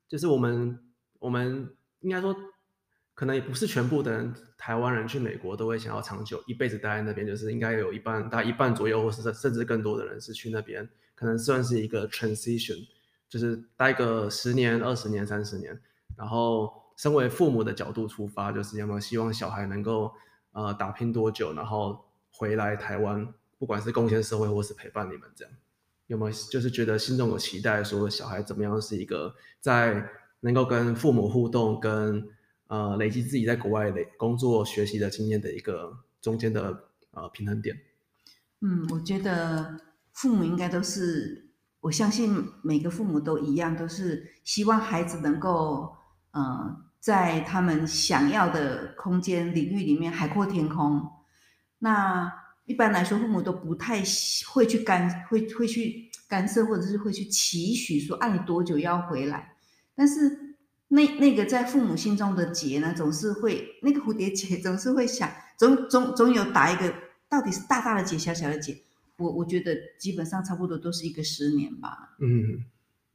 [0.09, 0.79] 就是我们
[1.19, 2.35] 我们应该说，
[3.13, 12.87] 可能也不是全部的人，台湾人去美国都会想要长久一辈子待在那边，就是应该有一半大概一半左右，或是甚至更多的人是去那边，可能算是一个 transition，
[13.29, 15.79] 就是待个十年、二十年、三十年，
[16.17, 16.83] 然后。
[16.99, 20.11] 身为父母的角度出发，就是有没有希望小孩能够
[20.51, 25.53] 呃打拼多久，然后回来台湾，不管是贡献社会或是陪伴你们这样，
[26.07, 30.09] 有没有就是觉得心中有期待，说小孩怎么样是一个在
[30.39, 32.27] 能够跟父母互动，跟
[32.65, 37.79] 呃累积自己在国外累工作学习的经验的一个中间的呃平衡点。
[38.61, 39.79] 嗯，我觉得
[40.13, 41.43] 父母应该都是。
[41.81, 45.95] 我相信每个父母都一样，都是希望孩子能够，
[46.31, 51.09] 呃，在他们想要的空间领域里面海阔天空。
[51.79, 52.31] 那
[52.65, 54.03] 一般来说，父母都不太
[54.49, 59.55] 会去干，会会去干涉，或者是会去期许说，啊，你多久要回来？
[59.95, 60.55] 但是
[60.89, 66.93] 那那个在父母心中的结呢，总是会那个蝴蝶结总是会想，总总总有打一个，
[67.29, 68.77] 到底是大大的结，小小的结。
[69.17, 72.15] 我我觉得基本上差不多都是一个十年吧。
[72.19, 72.63] 嗯，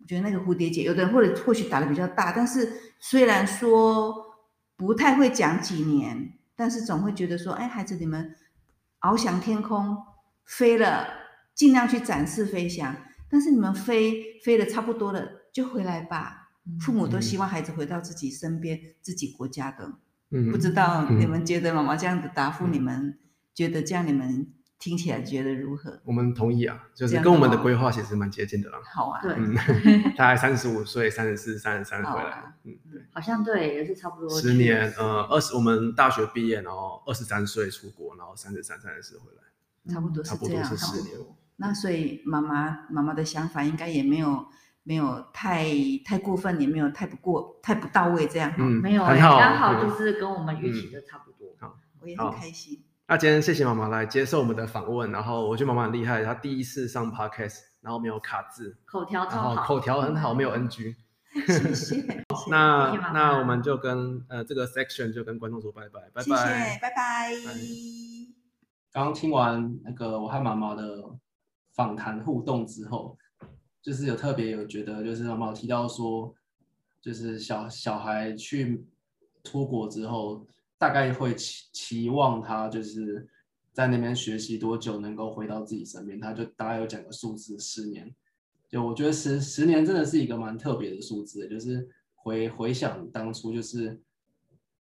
[0.02, 4.12] 我觉得那个蝴蝶结，有的人或者或许打的比较大，但是虽然说
[4.76, 8.34] 不太会讲几年，但是总会觉得说，哎，孩子你们
[9.00, 9.96] 翱翔天空
[10.44, 11.06] 飞了，
[11.54, 12.96] 尽量去展示飞翔。
[13.30, 16.50] 但是你们飞飞的差不多了，就回来吧。
[16.80, 19.92] 父母都希望孩子回到自己身边、嗯、自己国家的。
[20.30, 23.18] 嗯，不知道你们觉得妈妈这样子答复，你们
[23.54, 24.52] 觉得这样你们？
[24.82, 26.00] 听起来觉得如何？
[26.04, 28.80] 我们同意啊，就是跟我们的规划其实蛮接近的啦。
[28.92, 29.32] 好啊，对，
[30.18, 34.92] 大概三十五岁、三十四、三十三回来，嗯，对，好像对，也是差不多十年。
[34.98, 41.16] 呃，二十，我们大学毕业，然后二十三岁出国，然后三十三、三十四回来，差不多是这样，差不多是十年。
[41.58, 44.44] 那所以妈妈妈妈的想法应该也没有
[44.82, 45.64] 没有太
[46.04, 48.52] 太过分，也没有太不过太不到位这样。
[48.58, 51.54] 嗯，没有，刚好就是跟我们预期的差不多。
[51.60, 52.82] 好，我也很开心。
[53.12, 60.96] 那今天谢谢妈妈来接受我们的访问，然后我觉得妈妈很厉害，她第一次上 podcast，然后没有卡字，口条超好，口条很好，没有 NG。
[61.46, 62.24] 谢谢。
[62.48, 67.32] 那那我们就跟呃这个 section 就跟观众说拜拜，拜拜，谢谢，拜拜。
[68.90, 71.04] 刚刚听完那个我和妈妈的
[71.74, 73.18] 访谈互动之后，
[73.82, 76.34] 就是有特别有觉得，就是妈妈提到说，
[77.02, 78.86] 就是小小孩去
[79.44, 80.46] 出国之后。
[80.82, 83.24] 大概会期期望他就是
[83.72, 88.12] 在那边学习多久能够回到自己身边，他就大概有讲个数字十年。
[88.68, 94.02] 就我觉得十十年真的是一个蛮特别的数字，就是回回想当初就是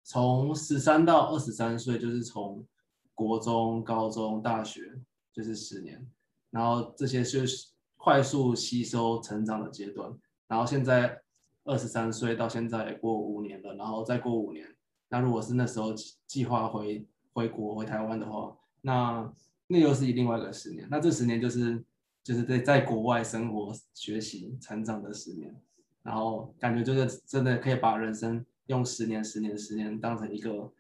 [0.03, 2.67] 从十三到二十三岁，就是从
[3.15, 4.99] 国中、高中、大学
[5.35, 6.03] 就是十年，
[6.49, 10.11] 然后这些就是快速吸收成长的阶段，
[10.49, 11.21] 然后现在
[11.65, 14.67] 二十三岁到现在过五年了，然后再过五年。
[15.13, 15.93] 那如果是那时候
[16.27, 19.33] 计划回回国回台湾的话，那
[19.67, 20.87] 那又是另外一个十年。
[20.89, 21.85] 那这十年就是
[22.23, 25.55] 就是在在国外生活、学习、成长的十年。
[26.03, 30.73] 然后感觉就是真的可以把人生用十年、十年、十年当成一个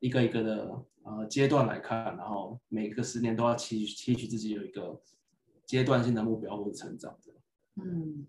[0.00, 5.00] 一个一个的呃阶段来看，然后每个十年都要期期许自己有一个
[5.64, 7.32] 阶段性的目标或者成长的。
[7.82, 8.26] 嗯，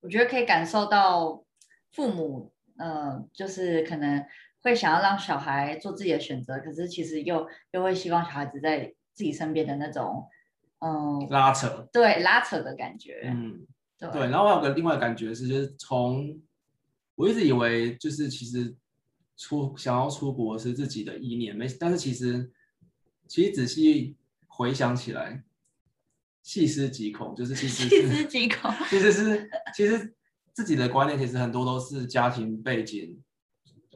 [0.00, 1.44] 我觉得可以感受到
[1.90, 4.24] 父母呃，就是可能。
[4.62, 10.26] 会想要让小孩做自己的选择，可是其实又又会希望小孩子在自己身边的那种，
[10.80, 13.66] 嗯，拉扯，对，拉扯的感觉，嗯，
[13.98, 14.10] 对。
[14.10, 16.40] 对，然后我有个另外的感觉是，就是从
[17.14, 18.74] 我一直以为就是其实
[19.36, 22.50] 出想要出国是自己的意念，没，但是其实
[23.26, 25.42] 其实仔细回想起来，
[26.42, 30.14] 细思极恐，就是其实细思极恐，其实是其实
[30.52, 33.22] 自己的观念，其实很多都是家庭背景。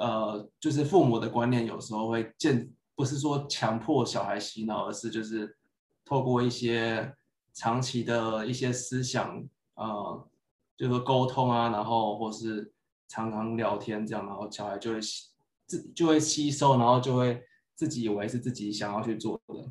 [0.02, 5.56] 呃，就是父母的观念有时候会见，不是说强迫小孩洗脑，而是就是
[6.04, 7.14] 透过一些
[7.52, 9.46] 长期的一些思想，
[9.76, 10.28] 呃，
[10.76, 12.72] 就是沟通啊，然后或是
[13.06, 15.28] 常常聊天这样，然后小孩就会吸，
[15.66, 17.40] 自就会吸收，然后就会
[17.76, 19.70] 自己以为是自己想要去做的，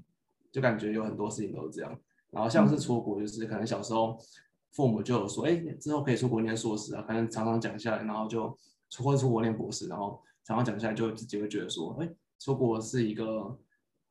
[0.50, 2.00] 就感觉有很多事情都是这样。
[2.30, 4.18] 然后像是出国，就是可能小时候
[4.72, 8.58] 父母就有说，哎，之后可以出国念硕士啊，可能常常讲下来，然后就。
[8.92, 13.58] 出或出国念博士，然后常常讲下来，就自己会觉得说，哎，出国是一个，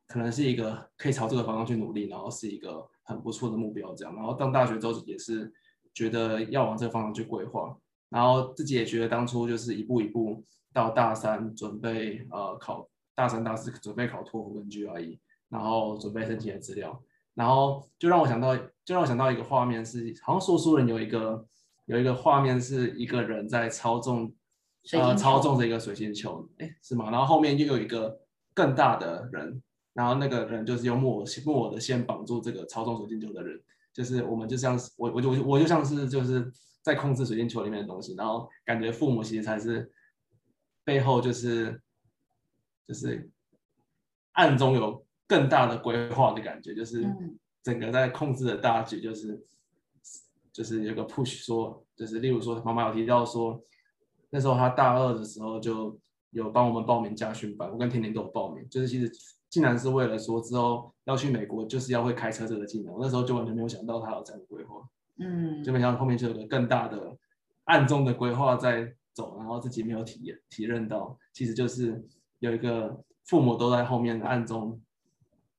[0.07, 4.15] 可能是一个可以朝这个方向去努力，然后是一个很不错的目标这样。
[4.15, 5.53] 然后到大学之后也是
[5.93, 7.77] 觉得要往这个方向去规划，
[8.09, 15.19] 然后自己也觉得当初就是一步一步到大三准备呃考大三大四准备考托福跟 GRE，
[15.49, 16.99] 然后准备申请的资料，
[17.35, 21.45] 然后就让我想到，就让我想到一个画面是，好像说书人有一个
[21.85, 24.33] 有一个画面是一个人在操纵。
[24.93, 27.11] 呃，操纵着一个水晶球，哎，是吗？
[27.11, 28.19] 然后后面又有一个
[28.53, 29.61] 更大的人，
[29.93, 33.61] 然后那个人就是用木偶木偶的线绑住这个操纵水晶球的人，
[33.93, 36.51] 就是我们就像是我我就我就像是就是
[36.81, 39.91] 在控制水晶球里面的东西，然后感觉父母其实才是
[40.83, 41.79] 背后就是
[42.87, 43.29] 就是
[44.31, 47.05] 暗中有更大的规划的感觉，就是
[47.61, 49.39] 整个在控制的大局，就是
[50.51, 53.63] 就是有个 push 说，就是例如说妈妈有提到说，
[54.31, 55.95] 那时候他大二的时候就
[56.31, 59.11] 有帮我们报名家训班，我跟甜甜都有报名，就是其实
[59.49, 64.81] 竟然是为了说之后要去美国，就是要会开车这个技能，我那时候就完全没有想到他有这样的规划，
[65.19, 67.15] 嗯，就没想到后面就有个更大的
[67.65, 72.01] 暗中的规划在走，然后自己没有体验体认到，其实就是
[72.39, 74.81] 有一个父母都在后面暗中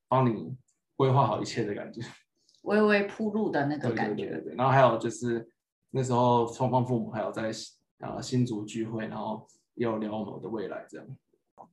[0.08, 0.56] 帮你
[0.96, 2.00] 规划好一切的感觉，
[2.62, 4.24] 微微铺路的那个感觉。
[4.24, 5.46] 对对对对，然后还有就是
[5.90, 7.52] 那时候双方父母还有在
[8.02, 11.06] 啊新竹聚会，然后也有聊我们的未来这样。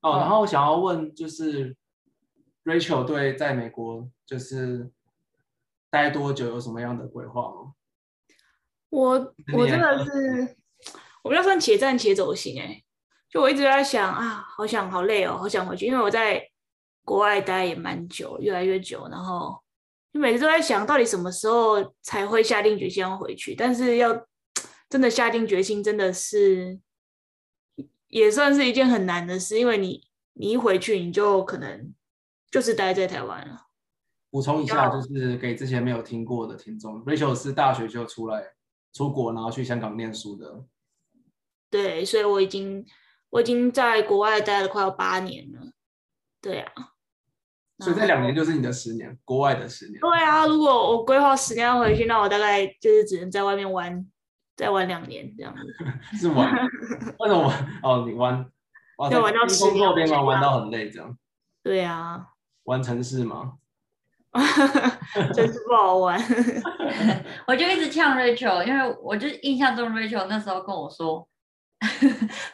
[0.02, 1.76] 哦，然后我想要问就是
[2.64, 4.90] Rachel 对在美国就是
[5.90, 7.74] 待多久有什么样的规划吗？
[8.90, 10.56] 我我真的是。
[11.22, 12.82] 我比较算且战且走型哎，
[13.30, 16.42] 就我一直在想啊，好想好累哦，好想回去，因为我在
[17.04, 19.62] 国外待也蛮久，越来越久，然后
[20.14, 24.14] 就每次都在想到底什么时候才会下定决心要回去，但是要
[24.90, 26.80] 真的下定决心，真的是
[28.08, 31.94] 也算是一件很难的事，因为你你一回去，你就可能
[32.50, 33.68] 就是待在台湾了。
[34.32, 38.44] 补充一下，就是给之前没有听过的听众，Rachel 是大学就出来
[38.94, 40.66] 出国，然后去香港念书的。
[41.70, 42.86] 对，所以我已经
[43.30, 45.72] 我已经在国外待了快要八年了。
[46.42, 46.74] 对啊，
[47.80, 50.00] 所以这两年就是你的十年，国外的十年。
[50.00, 54.08] 对啊，如果我规划十年要回去，那我大概就是只能在外面玩，
[54.60, 55.86] 再玩两年这样子。
[56.20, 56.54] 是玩？
[57.20, 57.68] 为什么玩？
[57.82, 58.46] 哦，你玩，
[59.10, 59.48] 要玩到工
[59.78, 61.18] 作，边玩玩到很累这样。
[61.64, 62.26] 对啊。
[62.64, 63.54] 玩城市吗？
[65.34, 66.20] 真是不好玩。
[67.48, 71.26] 我就一直呛 Rachel，因为我就印象中 Rachel 那时候跟我说。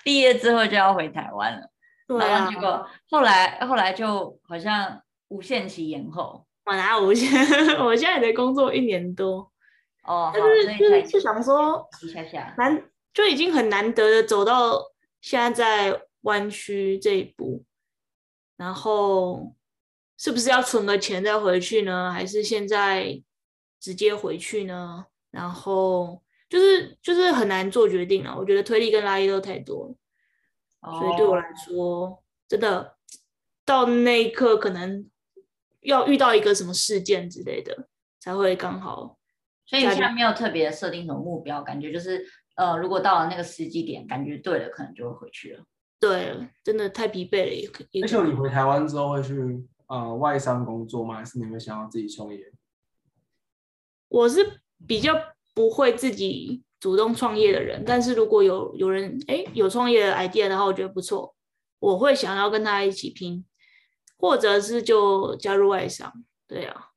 [0.04, 1.68] 毕业之后就要回台湾了，
[2.08, 6.46] 对啊，然后结果后来后来就好像无限期延后。
[6.66, 7.28] 我哪有无限？
[7.84, 9.52] 我现在的工作一年多
[10.06, 14.92] 哦，就是就是就想说，下下难就已经很难得的走到
[15.22, 17.64] 现在在湾区这一步，
[18.58, 19.56] 然后
[20.18, 22.12] 是不是要存个钱再回去呢？
[22.12, 23.22] 还是现在
[23.80, 25.06] 直接回去呢？
[25.32, 26.22] 然后。
[26.48, 29.96] 就是就是很难做决定了，我觉得推力跟拉力都太多了
[30.82, 31.00] ，oh.
[31.00, 32.96] 所以对我来说，真的
[33.66, 35.10] 到那一刻可能
[35.82, 37.88] 要遇到一个什么事件之类的，
[38.20, 39.15] 才会刚好。
[39.66, 45.64] 所以你现在没有特别设定什么目标，感觉就是呃，如果到了那个时机点，感觉对了，可能就会回去了。
[46.00, 48.02] 对，真的太疲惫了，也可以。
[48.02, 49.34] 而且你回台湾之后会去
[49.88, 51.16] 呃外商工作吗？
[51.18, 52.52] 还是你们想要自己创业？
[54.10, 55.14] 我是比较。
[55.56, 61.34] 不会自己主动创业的人，但是如果有有人哎有创业的 idea 的话，我觉得不错，
[61.80, 63.46] 我会想要跟他一起拼，
[64.18, 66.12] 或者是就加入外商。
[66.46, 66.90] 对啊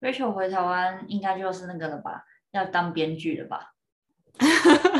[0.00, 2.24] ，Rachel 回台湾应该就是那个了吧？
[2.52, 3.72] 要当编剧了吧？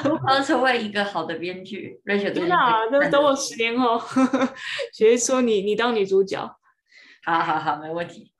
[0.04, 4.00] 如何成为一个好的编剧？Rachel 真的啊，那等我十年后，
[4.94, 6.40] 谁说你你当女主角？
[7.24, 8.32] 好好好，没问题。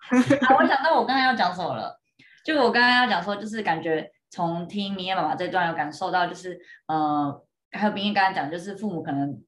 [0.43, 2.01] 好，我想到我刚才要讲什么了。
[2.45, 7.43] 就我刚刚要讲说，就是感觉从听明艳妈妈这段有感受到，就是呃，
[7.73, 9.43] 还有明艳刚才讲，就是父母可能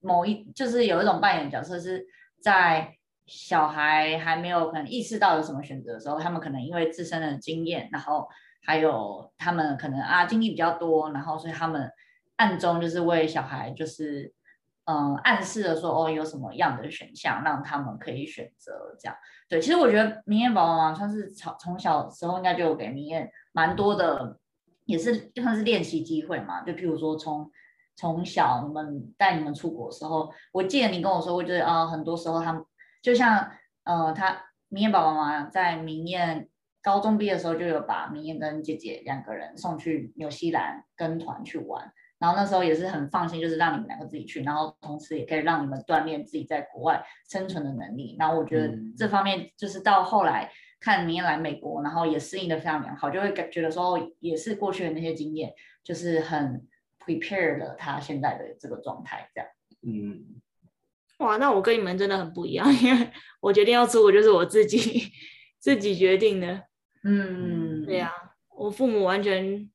[0.00, 2.06] 某一就是有一种扮演角色，是
[2.40, 8.28] 在小孩还没有可能意识到有什么选择的时候，他们可能因为自身的经验，然后
[8.64, 11.90] 还有他们可能啊经历比较多，然后所以他们
[12.36, 14.32] 暗中就是为小孩就是。
[14.84, 19.16] 嗯，暗示的说哦，有什么样的选项让他们可以选择这样？
[19.48, 24.40] 对，其实我觉得明艳爸爸妈妈算是从从小时候应该就有给明艳蛮多的，
[24.84, 26.62] 也是就算是练习机会嘛。
[26.62, 27.48] 就譬如说从
[27.94, 32.60] 从小你们带你们出国的时候，我记得你跟我说过，就是啊，很多时候他们
[33.02, 33.50] 就像
[33.84, 36.48] 呃，他明艳爸爸妈妈在明艳
[36.80, 41.92] 高中毕业的时候就有把明艳跟姐姐两个人送去纽西兰跟团去玩。
[42.18, 48.14] 然后那时候也是很放心，就是让你们两个自己去，然后同时也可以让你们锻炼自己在国外生存的能力。
[48.16, 50.48] 然后我觉得这方面就是到后来
[50.78, 56.64] 看明艳来美国，然后也适应的非常良好，就会感觉得说也是过去的那些经验，就是很
[57.04, 59.50] prepared 了他现在的这个状态这样。
[59.84, 60.40] 嗯，
[61.22, 63.10] 哇，那我跟你们真的很不一样， 因为
[63.40, 65.10] 我决定要出国就是我自己
[65.58, 66.64] 自己决定的。
[67.04, 68.12] 嗯，对呀，
[68.56, 69.70] 我父母完全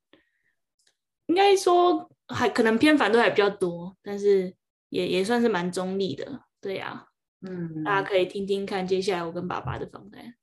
[1.28, 2.10] 应该说。
[2.30, 4.54] 还可能偏反对还比较多，但是
[4.90, 7.08] 也也算是蛮中立的，对呀、啊，
[7.48, 10.36] 嗯，大家可以听听看接下来我跟爸爸的访谈。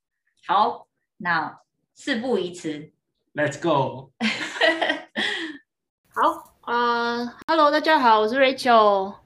[0.47, 0.87] 好，
[1.17, 1.59] 那
[1.93, 2.91] 事不宜迟
[3.35, 4.13] ，Let's go。
[6.09, 9.24] 好，啊、uh,，Hello，大家好，我是 Rachel。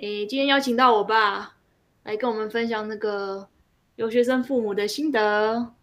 [0.00, 1.56] 诶，今天邀请到我爸
[2.04, 3.46] 来跟我们分享那个
[3.96, 5.74] 留学生父母的心得。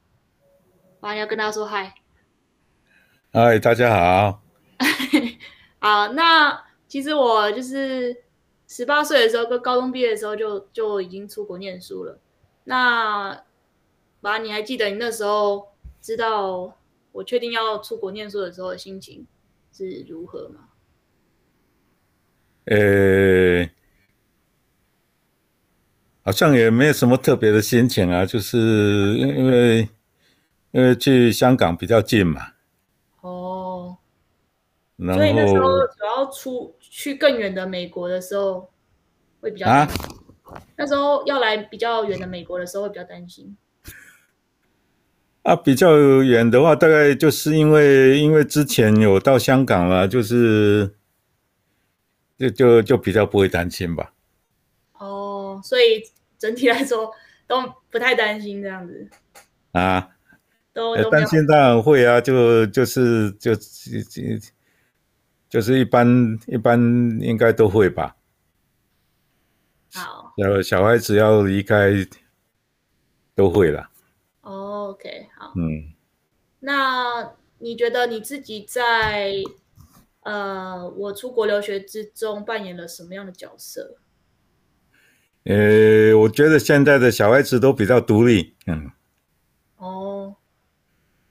[1.00, 1.94] 爸要跟大家说嗨。
[3.32, 4.42] 嗨，大家好。
[5.78, 8.24] 好，那其实我就是
[8.68, 12.20] 十八岁的时候，跟高中毕业的时候就就已经出国念书了。
[12.64, 13.44] 那
[14.20, 16.76] 爸，你还记得你那时候知道
[17.12, 19.28] 我确定要出国念书的时候的心情
[19.72, 20.70] 是如何吗？
[22.66, 23.70] 呃，
[26.28, 28.58] 好像也没有什么特别的心情啊，就是
[29.18, 29.88] 因为
[30.72, 32.42] 因为去香港比较近嘛。
[33.22, 33.98] 哦
[34.98, 38.70] 所以那时候主要出去更远的美国的时候，
[39.40, 39.98] 会比较担心。
[40.44, 40.62] 啊？
[40.76, 43.56] 那时候要来比较远的美国的时候，会比较担心。
[45.44, 50.94] 啊，比较远的话，大概就是因为因为之前有到香港了，就是
[52.38, 54.12] 就就就比较不会担心吧。
[55.00, 56.04] 哦，所以
[56.38, 57.12] 整体来说
[57.48, 59.10] 都不太担心这样子。
[59.72, 60.10] 啊？
[60.74, 63.62] 都担心当然会啊，就就是就就。
[64.02, 64.48] 就
[65.50, 66.78] 就是一般一般
[67.22, 68.18] 应该都会吧。
[69.94, 71.94] 好，小小孩子要离开
[73.34, 73.90] 都会啦。
[74.42, 75.54] OK，好。
[75.56, 75.94] 嗯，
[76.60, 79.36] 那你觉得你自己在
[80.24, 83.96] 呃我出国留学之中扮演了什么样的角色？
[85.48, 88.56] 呃，我觉得现在的小孩子都比较独立。
[88.68, 88.92] 嗯。
[89.78, 90.36] 哦。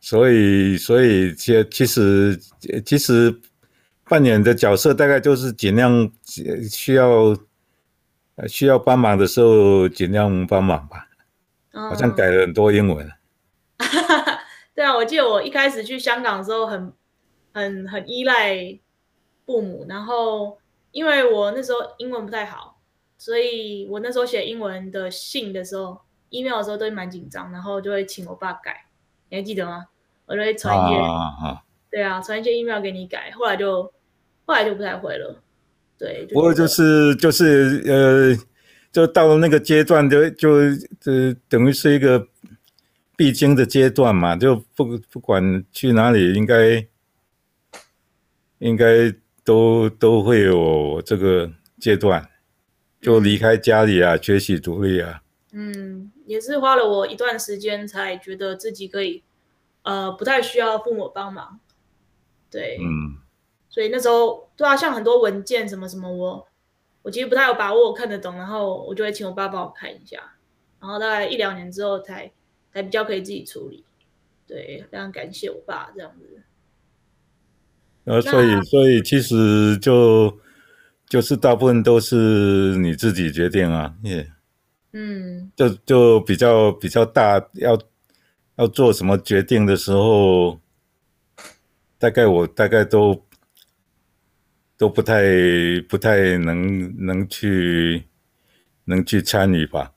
[0.01, 2.41] 所以，所以其其实
[2.85, 3.41] 其实。
[4.09, 6.09] 扮演的角色大概就是尽量
[6.71, 7.37] 需要
[8.47, 11.09] 需要帮忙的时候尽量帮忙吧。
[11.73, 13.11] 好像改了很多英文。
[14.77, 16.93] 对啊，我记得我一开始去香港的时候很
[17.53, 18.79] 很很依赖
[19.45, 20.57] 父母，然后
[20.93, 22.76] 因为我那时候英文不太好，
[23.19, 26.01] 所以我那时候写英文的信的时候
[26.31, 28.87] ，email 的时候都会蛮紧张，然后就会请我爸改。
[29.29, 29.87] 你还记得吗？
[30.27, 33.93] 我就会传一些，啊、对啊，传一些 email 给你改，后来就。
[34.49, 35.43] 后来就不太会了，
[35.99, 36.25] 对。
[36.27, 38.47] 不过就是就是呃，
[38.93, 42.29] 就到了那个阶段就，就就等于是一个
[43.17, 46.87] 必经的阶段嘛，就不不管去哪里，应该
[48.59, 49.13] 应该
[49.43, 51.51] 都都会有这个
[51.81, 52.25] 阶段，
[53.07, 55.23] 就离开家里啊，嗯、学习独立啊。
[55.53, 59.23] 嗯，也是花了我一段时间才觉得自己可以，
[59.83, 61.61] 呃，不太需要父母帮忙。
[62.51, 63.23] 对，嗯。
[63.69, 66.49] 所以那时候，对啊，像很多文件什么什么我，我
[67.03, 70.35] 我其实不太有把握我看得懂，然后我就会请我爸帮我看一下，
[70.81, 72.33] 然后大概一两年之后才
[72.73, 73.85] 才比较可以自己处理。
[74.49, 76.43] 对，非常感谢我爸这样子。
[78.03, 80.37] 呃，所以所以其实就
[81.09, 84.27] 就是大部分都是你自己决定啊，耶、yeah。
[84.93, 85.51] 嗯。
[85.57, 87.79] 就就比较比较大，要
[88.57, 90.61] 要做什么决定的时候，
[91.99, 93.23] 大概我大概都。
[94.79, 95.23] 都不太
[95.89, 98.05] 不太能能去
[98.85, 99.91] 能去参与吧，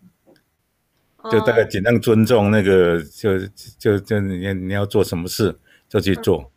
[1.30, 3.38] 就大概尽量尊重那个，嗯、就
[3.78, 5.54] 就就你你要做什么事
[5.90, 6.40] 就去做。
[6.44, 6.52] 嗯、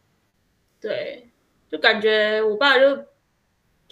[0.83, 1.31] 对，
[1.69, 2.97] 就感觉我爸就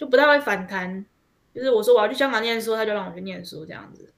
[0.01, 1.05] 就不太会反弹，
[1.53, 4.11] 就是我说我要去香港念书，他就让我去念书这样子。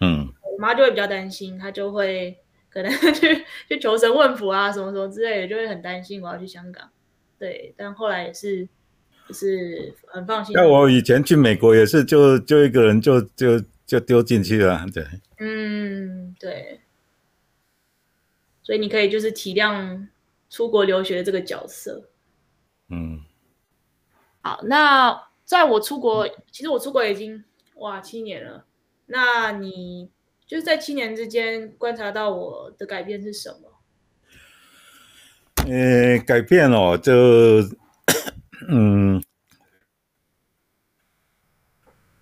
[0.00, 2.38] 嗯，我妈就会比较担心，她就会
[2.70, 6.88] 可能去去求神问佛啊什么什么之类的，就会很担心我要去香港。
[7.40, 8.68] 对，但后来也是。
[9.26, 10.52] 就是很放心。
[10.54, 15.02] 那我以前去美国也是就，就就一个人就就就丢进去了，对。
[15.38, 16.80] 嗯，对。
[18.62, 20.08] 所以你可以就是体谅
[20.50, 22.10] 出国留学的这个角色。
[22.90, 23.22] 嗯。
[24.44, 27.42] 好，那在我出国，其实我出国已经
[27.76, 28.66] 哇七年了。
[29.06, 30.10] 那你
[30.46, 33.72] 就是在七年之间观察到我的改变是什么？
[35.66, 37.12] 呃，改变哦，就。
[38.68, 39.22] 嗯，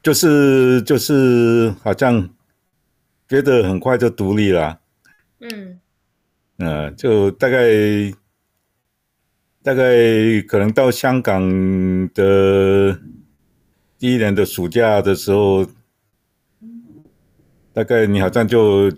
[0.02, 2.28] 就是就是好像
[3.28, 4.80] 觉得很快就独立了。
[5.38, 5.80] 嗯，
[6.56, 7.58] 呃，就大概
[9.62, 9.84] 大概
[10.46, 11.42] 可能到香港
[12.14, 12.98] 的
[13.98, 15.66] 第一年的暑假的时候，
[17.72, 18.90] 大概你好像就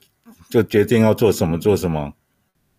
[0.49, 2.13] 就决定要做什么做什么。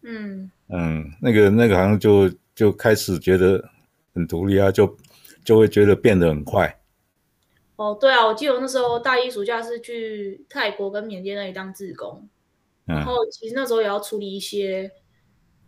[0.01, 3.69] 嗯嗯，那个那个好像就就开始觉得。
[4.15, 4.95] 很独立啊，就
[5.43, 6.79] 就会觉得变得很快。
[7.75, 12.25] 哦，对啊，我记得我那时候大一暑假是去泰国跟缅甸那里当志工，
[12.87, 14.89] 嗯，然后其实那时候也要处理一些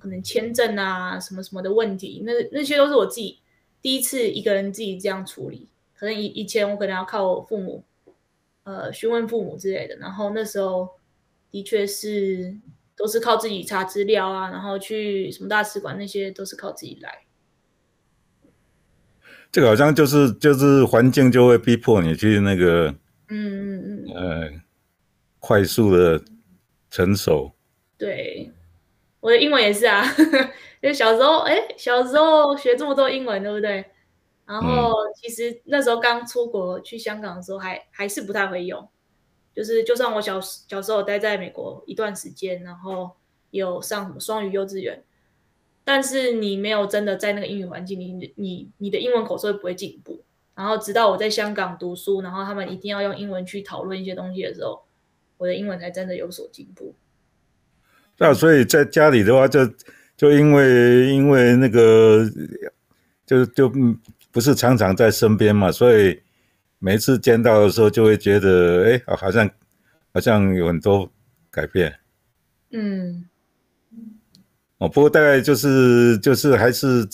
[0.08, 3.39] 可能签证啊什么什么的问题，那那些都是我自己
[3.82, 7.82] 第第一次一个人自己这样处理，可能以以前我可能要靠我父母，
[8.66, 10.89] 呃，询问父母之类的，然后那时候
[11.49, 12.53] 的确是
[12.97, 17.24] 都是靠自己查资料啊，然后去什么大使馆那些都是靠自己来。
[19.53, 22.93] 这个好像就是就是环境就会逼迫你去那个，
[23.30, 24.51] 嗯嗯嗯，呃，
[25.39, 26.22] 快速的
[26.91, 27.53] 成熟。
[27.97, 28.51] 对，
[29.20, 30.03] 我的英文也是啊，
[30.82, 33.86] 就小时候，哎，小时候学这么多英文，对不对？
[34.45, 38.88] 然后其实那时候刚出国去香港的时候还，还还是不太会用。
[39.53, 43.11] 就是就算我小小时候待在美国一段时间，然后
[43.49, 45.03] 有上什么双语幼稚园。
[45.84, 50.22] 但是你没有真的在那个英语环境里，你你你的英文口说会不会进步？
[50.53, 54.84] 然后直到我在香港读书，然后他们一定要用英文去讨论一些东西的时候，
[55.38, 56.93] 我的英文才真的有所进步。
[58.18, 59.74] 那、啊、所以在家里的话就，就
[60.18, 62.30] 就因为因为那个
[63.26, 63.72] 就就
[64.32, 66.20] 不是常常在身边嘛，所以
[66.80, 69.49] 每次见到的时候就会觉得，哎，好像
[70.13, 71.11] 好像有很多
[71.51, 71.93] 改变。
[72.72, 73.26] 嗯。
[74.80, 77.07] 哦，不过大概就是就是还是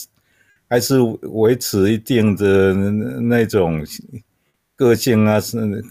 [0.68, 3.82] 还是维持一定的那种
[4.76, 5.82] 个性啊，是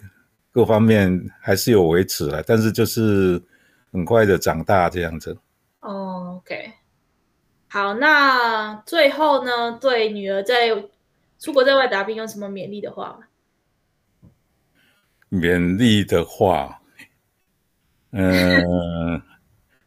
[0.51, 3.41] 各方面还是有维持啊，但是就是
[3.93, 5.37] 很快的长大这样子。
[5.79, 6.73] 哦，OK，
[7.69, 10.69] 好，那最后呢，对女儿在
[11.39, 13.29] 出国在外打拼有什么勉励的话？
[15.31, 16.81] 勉励的话，
[18.11, 19.21] 嗯。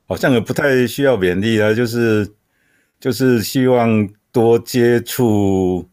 [0.09, 2.33] 好像也不太需要勉励啊，就是
[3.01, 5.91] 就是希望多接触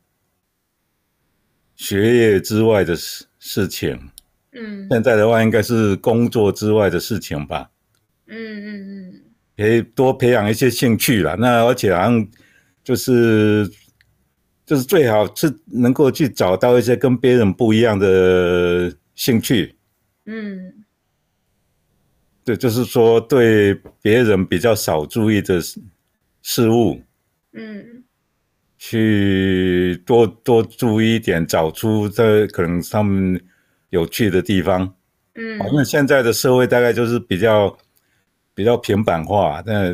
[1.76, 4.12] 学业之外的事事情。
[4.52, 7.72] 嗯，现在的话应该是工作之外的事情吧。
[8.28, 9.22] 嗯嗯嗯，
[9.58, 11.36] 可以多培养一些兴趣啦。
[11.40, 12.28] 那而且好像
[12.84, 13.70] 就是
[14.66, 19.76] 就是最好是能够去找到一些跟别人不一样的兴趣。
[20.26, 20.74] 嗯。
[22.46, 25.62] 对，就是说对别人比较少注意的
[26.42, 27.02] 事物，
[27.54, 28.04] 嗯，
[28.78, 33.42] 去多多注意一点，找出这可能他们
[33.92, 34.94] 有趣的地方，
[35.36, 37.78] 嗯，因为现在的社会大概就是比较
[38.54, 39.94] 比较平板化，但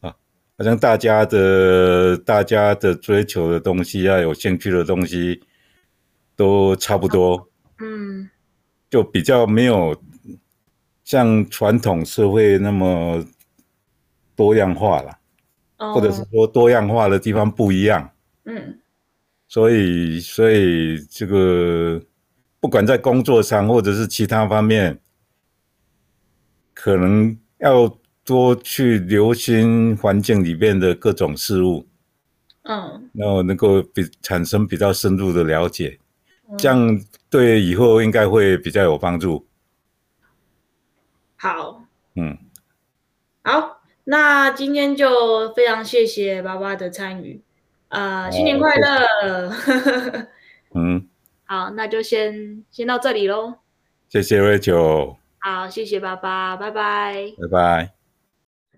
[0.00, 0.14] 啊，
[0.58, 5.42] 好像大家的大家的追求的东西啊，有兴趣的东西
[6.36, 7.48] 都差不多，
[7.78, 8.30] 嗯，
[8.90, 10.00] 就比较没有。
[11.04, 13.22] 像传统社会那么
[14.36, 15.18] 多样化了
[15.78, 15.92] ，oh.
[15.94, 18.08] 或者是说多样化的地方不一样，
[18.44, 18.78] 嗯，
[19.48, 22.00] 所以所以这个
[22.60, 25.00] 不管在工作上或者是其他方面，
[26.72, 31.86] 可能要多去留心环境里面的各种事物，
[32.62, 35.98] 嗯，然后能够比产生比较深入的了解，
[36.58, 37.00] 这样
[37.30, 39.46] 对以后应该会比较有帮助。
[41.36, 41.84] 好，
[42.14, 42.36] 嗯，
[43.42, 47.42] 好，那今天就非常谢谢爸爸的参与，
[47.88, 49.56] 啊、呃，新年快乐，
[50.74, 51.08] 嗯，
[51.46, 53.54] 好，那就先先到这里喽，
[54.08, 57.92] 谢谢 Rachel，好，谢谢爸爸，拜拜，拜拜，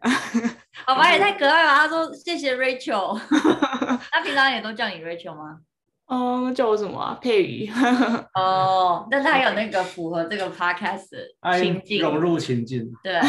[0.87, 3.19] 爸爸也太可爱了，他说谢谢 Rachel，
[4.11, 5.59] 他平常也都叫你 Rachel 吗？
[6.07, 7.19] 哦，叫我什么啊？
[7.21, 7.71] 佩瑜。
[8.35, 12.91] 哦， 但是他有那个符合这个 podcast 的情境，融入情境。
[13.03, 13.21] 对。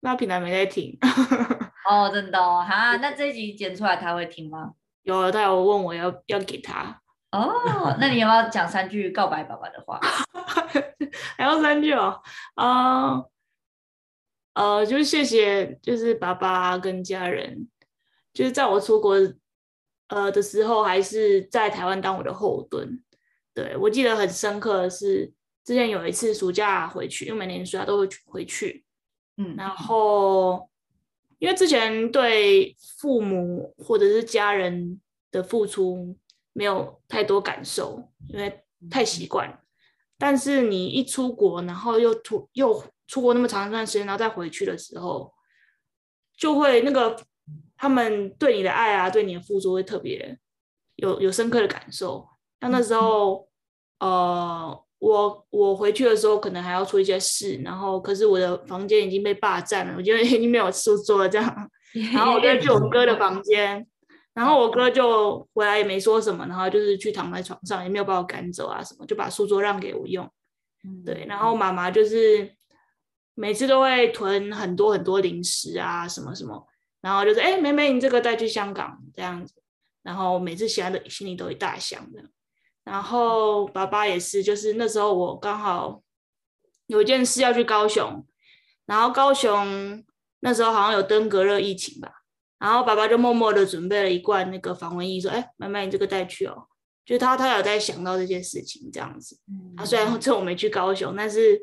[0.00, 0.96] 那平台没在听。
[1.88, 4.72] 哦，真的哦，哈，那这一集剪出来他会听吗？
[5.02, 7.00] 有，他有问我要要给他。
[7.32, 10.00] 哦，那你有没有讲三句告白爸爸的话？
[11.36, 12.20] 还要三句哦。
[12.54, 13.30] 啊、呃，
[14.54, 17.68] 呃，就是谢谢，就是爸爸跟家人，
[18.32, 19.16] 就是在我出国。
[20.10, 22.98] 呃的时候，还是在台湾当我的后盾。
[23.52, 25.30] 对，我记得很深刻的是，
[25.62, 28.86] 之前有一次暑假回去，因为每年暑假都会回去。
[29.36, 30.66] 嗯，然后
[31.38, 34.98] 因为之前对父母或者是家人
[35.30, 36.16] 的付出
[36.54, 39.60] 没有太多感受，因为太习惯。
[40.18, 45.32] 但是你一出国，然后又出又出国那么长一段时间，然后再回去的时候，
[46.36, 47.16] 就会那个。
[47.80, 50.36] 他们对你的爱啊，对你的付出会特别
[50.96, 52.28] 有有深刻的感受。
[52.60, 53.48] 像那时候，
[54.00, 61.70] 呃，我我回去的时候，可能还要出一些事，然后可是我的房间已经被霸占了，我觉得已经没有书桌了这样。
[62.12, 63.86] 然后我就去我哥的房间，
[64.38, 70.30] 然后我哥就回来也没说什么，然后就是去躺在床上，也没有把我赶走啊什么，就把书桌让给我用。
[71.04, 72.54] 对，然后妈妈就是
[73.34, 76.68] 每次都会囤很多很多零食啊，什么什么。
[77.00, 79.54] 然后就是，哎，妹妹，你这个带去香港这样子，
[80.04, 82.22] 然后每次想的心里都一大箱的。
[82.84, 86.00] 然后爸爸也是，就是那时候我刚好
[86.86, 88.24] 有一件事要去高雄，
[88.86, 90.04] 然后高雄
[90.38, 92.22] 那时候好像有登革热疫情吧，
[92.58, 96.68] 然后爸爸就默默的准备了一罐那个防蚊液，说：“哎，妈妈，你这个带去哦。”
[97.04, 99.38] 就他他有在想到这件事情这样子。
[99.76, 101.60] 啊，虽然趁我没去高雄，但是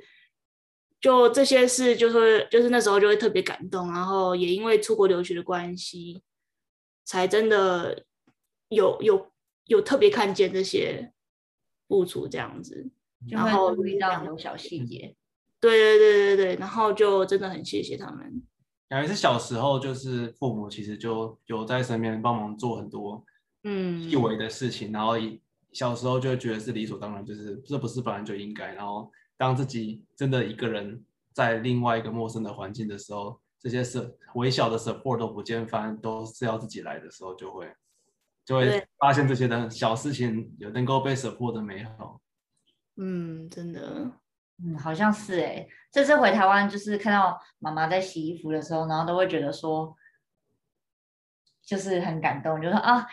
[1.00, 6.22] 就这些事，就是就是那时候就会特别感动，然后也因为出国留学的关系，
[7.04, 8.04] 才真的
[8.70, 9.32] 有有
[9.66, 11.12] 有特别看见这些。
[11.88, 12.90] 付出这样子，
[13.30, 15.16] 然后注意到很多小细节，
[15.60, 18.42] 对对对对对，然后就真的很谢谢他们。
[18.88, 23.24] 感觉是小时候就是父母其实就有在身边帮忙做很多
[23.64, 25.14] 嗯细微的事情，嗯、然后
[25.72, 28.74] 小时候就会觉得是理所当然，就是这不是本来就应该。
[28.74, 37.68] 然后当自己真的一个人在另外一个陌生的环境的时候，这些是微小的 support 都不见，反而都是要自己来的时候，就会。
[38.46, 42.22] 就会发现这些的小事情有能够被 support 的美好。
[42.96, 44.12] 嗯，真的，
[44.64, 45.68] 嗯，好像是哎。
[45.92, 49.96] 这次回台湾就是看到妈妈在洗衣服的时候，然后都会觉得说，
[51.64, 53.06] 就是很感动，就说啊，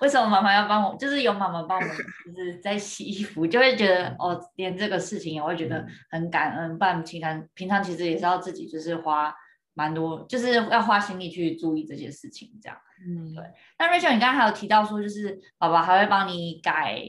[0.00, 0.96] 为什么妈妈要帮我？
[0.96, 1.96] 就是有妈妈帮我们，
[2.26, 6.78] 就是在洗衣服，就会觉得哦，连这个事情也会觉得很感恩。
[6.78, 9.34] 不然平常平常其实也是要自己就是花。
[9.76, 12.78] 蛮多，就是要花心力去注意这些事情，这样。
[13.04, 13.44] 嗯，对。
[13.76, 17.02] 那 Rachel，你刚刚还有提到说，就是爸爸还会帮你改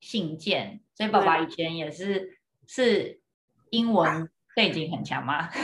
[0.00, 2.37] 信件，所以爸爸以前也是
[2.68, 3.20] 是
[3.70, 5.48] 英文背景很强吗？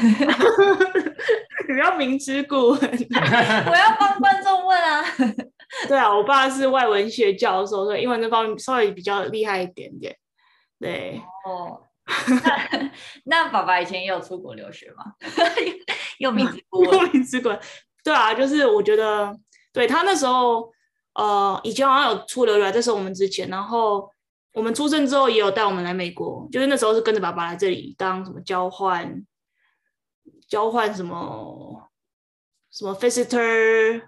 [1.68, 5.04] 你要明知故问， 我要帮观众问啊。
[5.88, 10.16] 对啊，我爸是外文学教授，所以英文这方面稍微比较厉害一点点。
[10.80, 11.20] 对。
[11.46, 11.82] 哦。
[12.28, 12.90] 那
[13.24, 15.04] 那爸爸以前也有出国留学吗？
[16.18, 17.58] 又明知故又明知故问，
[18.04, 19.34] 对啊，就是我觉得，
[19.72, 20.70] 对他那时候，
[21.14, 24.08] 呃，以前好像有出留学，这是我们之前，然后
[24.54, 29.22] 我们出生之后也有带我们来美国，就是那时候是跟着爸爸来这里当什么交换，
[30.48, 31.90] 交换什么
[32.70, 34.00] 什么 visitor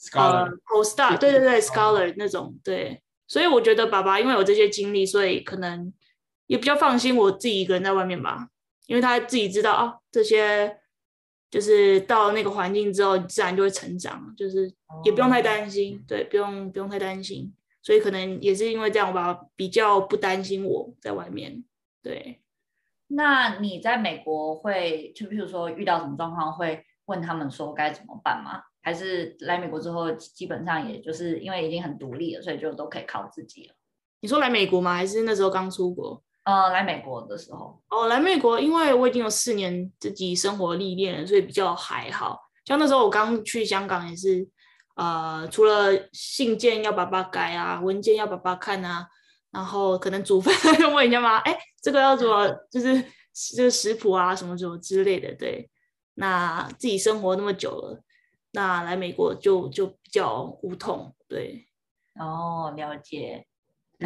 [0.00, 5.92] scholar、uh, postdoc，对对对，scholar 那种，对，所以我觉得爸爸因为有这些经历，所以可能。
[6.46, 8.48] 也比较放心我自己一个人在外面吧，
[8.84, 10.78] 因为他自己知道啊，这些
[11.50, 14.70] 就是到那个环境之后，自然就会成长，就是
[15.04, 17.50] 也不用太担心，哦、对，不用不用太担心，
[17.84, 21.62] 所以可能也是因为这样吧，比较不担心我在外面。
[22.02, 22.40] 对，
[23.08, 28.62] 那你在美国会就比如说遇到什么状况，会问他们说该怎么办吗？
[28.82, 33.74] 还是来美国之后，基本上也就是因为已经很独立了，所以就都可以靠自己了？
[34.20, 34.94] 你说来美国吗？
[34.94, 36.22] 还是那时候刚出国？
[36.44, 42.38] 呃，来美国的时候，哦，来美国，因为我已经有四年自己生活历练了，所以比较还好。
[42.66, 44.46] 像那时候我刚去香港也是，
[44.94, 49.08] 呃，除了信件要爸爸改啊，文件要爸爸看啊，
[49.50, 53.02] 然后可能煮饭 要问人家妈，哎，这个要怎么，就是
[53.56, 55.34] 就是食谱啊，什么什么之类的。
[55.34, 55.70] 对，
[56.14, 58.02] 那自己生活那么久了，
[58.52, 61.14] 那来美国就就比较无痛。
[61.28, 61.66] 对，
[62.18, 63.46] 哦，了解。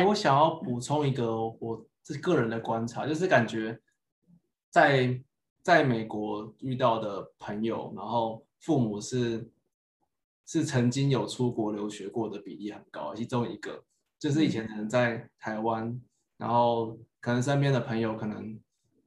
[0.06, 1.86] 我想要补充一个我。
[2.08, 3.78] 这个人的观察，就是感觉
[4.70, 5.20] 在
[5.62, 9.46] 在美国遇到的朋友，然后父母是
[10.48, 13.84] 是曾经有出国留学过的比例很高，其中一个
[14.18, 16.00] 就是以前可能在台湾，
[16.38, 18.58] 然后可能身边的朋友可能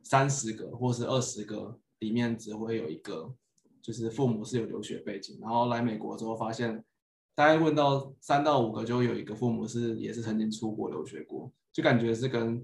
[0.03, 3.33] 三十个或是二十个里面只会有一个，
[3.81, 6.85] 就是父母是有留学背景，然后来美国之后发现，
[7.33, 12.63] 大概问到三到五个就有一个父母是也是曾经出国留学过，就感觉是跟。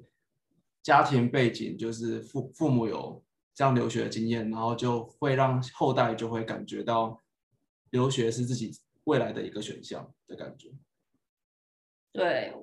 [0.84, 3.21] 家庭背景就是父父母有
[3.53, 7.19] 这样留学的经验，然后就会让后代就会感觉到
[7.92, 8.72] 留学是自己
[9.06, 10.70] 未来的一个选项的感觉。
[12.12, 12.54] 对，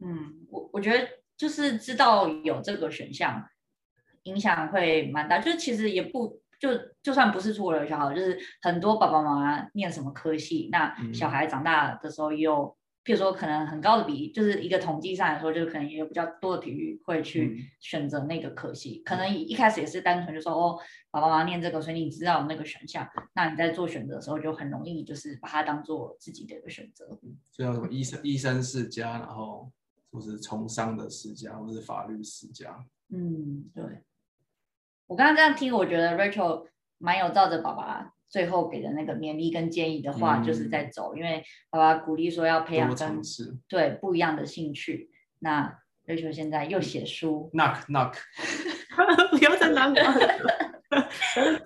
[0.00, 3.48] 嗯，我我觉得就是知道有这个选项，
[4.24, 5.38] 影响会蛮大。
[5.38, 6.70] 就其实也不就
[7.02, 12.76] 就算不是出国留学好，就是很多爸爸妈妈念什么科系，那小孩长大的时候又。
[13.02, 19.00] 譬如说，可能很高的比例，就是一个统计上来说，就是可能也有比较多的体育会去选择那个科系。
[19.00, 20.78] 嗯、可能一开始也是单纯就说，哦，
[21.10, 27.06] 爸爸妈妈念这个，所以你知道那个选项，那你在做选择的时候就很容易，就是把它当做自己的一个选择。
[27.50, 29.72] 就像什么医生医生世家，然后
[30.10, 32.84] 或是从商的世家，或是法律世家。
[33.08, 33.82] 嗯，对。
[35.06, 38.12] 我刚刚这样听，我觉得 Rachel 蛮有照着爸爸。
[38.30, 43.20] 最后给的那个勉励跟建议的话，就是在走，嗯、因为爸爸鼓励说要培养跟
[43.68, 45.10] 对不一样的兴趣。
[45.40, 48.14] 那 Rachel 现在又写书，knock knock，
[49.30, 50.70] 不要再 knock 了。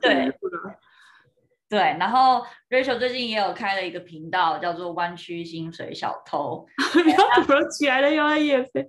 [0.01, 0.33] 对
[1.67, 6.65] 对，然后 Rachel 最近也有开了一个频道，叫做湾区薪水小偷。
[6.93, 8.89] 不要突如其来了又要夜飞。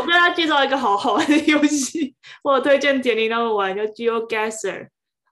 [0.00, 4.88] 我跟他介绍一个好好玩的游戏，我有推荐点零他们玩，叫 GeoGuessr。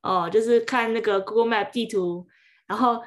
[0.09, 2.27] 哦，就是看那个 Google Map 地图，
[2.67, 3.03] 然后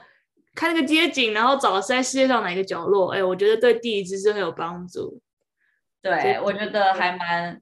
[0.53, 3.11] 看那个街景，然后找是在世界上哪一个角落。
[3.11, 5.19] 哎，我觉得对地理知识很有帮助。
[6.01, 7.61] 对，我觉得还蛮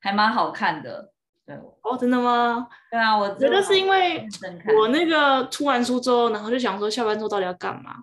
[0.00, 1.12] 还蛮好看的。
[1.46, 2.68] 对哦，真的吗？
[2.90, 4.26] 对啊，我觉得是因为
[4.78, 7.96] 我那个出完书之后，然后就想说下班之后到底要干嘛，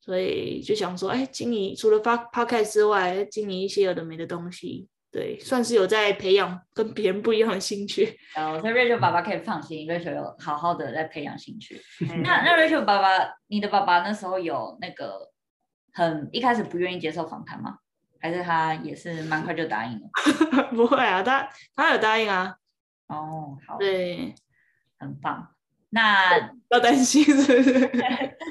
[0.00, 8.18] 所以就想说，哎，经营除了发 podcast 之外，经营一些有的没的东西，对，算是有在培养跟别人不一样的兴趣。
[8.36, 11.80] 哦，所以 Rachel 爸爸可以放心，Rachel 有好好的在培养兴趣。
[12.22, 13.08] 那那 Rachel 爸爸，
[13.46, 15.30] 你的爸爸那时候有那个
[15.94, 17.78] 很一开始不愿意接受访谈吗？
[18.20, 20.08] 还是他也是蛮快就答应了？
[20.74, 22.56] 不会啊，他他有答应啊。
[23.06, 24.34] 哦，好，对，
[24.98, 25.54] 很棒。
[25.90, 26.36] 那
[26.68, 27.90] 要担心是不是？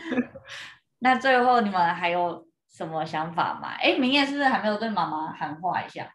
[1.00, 3.76] 那最后你们还有什么想法吗？
[3.80, 6.12] 哎，明夜是不是还没有对妈妈喊话一下？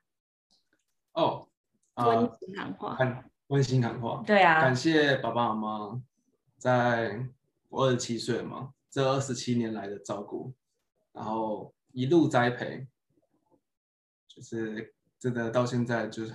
[1.13, 1.49] 哦，
[1.97, 4.23] 温、呃、馨喊话，很温馨喊话。
[4.27, 6.03] 对啊，感谢爸爸妈妈
[6.59, 7.27] 在
[7.69, 10.53] 我二十七岁嘛，这二十七年来的照顾，
[11.13, 12.87] 然后一路栽培，
[14.29, 16.35] 就是真的到现在就是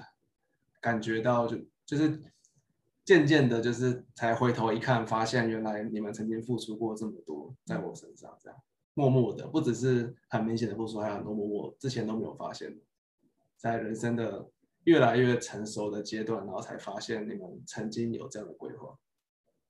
[0.80, 1.58] 感觉到就。
[1.88, 2.22] 就是
[3.06, 8.60] 渐渐的，就是才回头一看，发现原来你们曾经付出过这么多在我身上，这样
[8.94, 12.78] 默默的，不只是很明显的付出，还有很多默默之前都没有发现，
[13.56, 14.46] 在人生的
[14.88, 18.98] 越来越成熟的阶段，然后才发现你们曾经有这样的规划。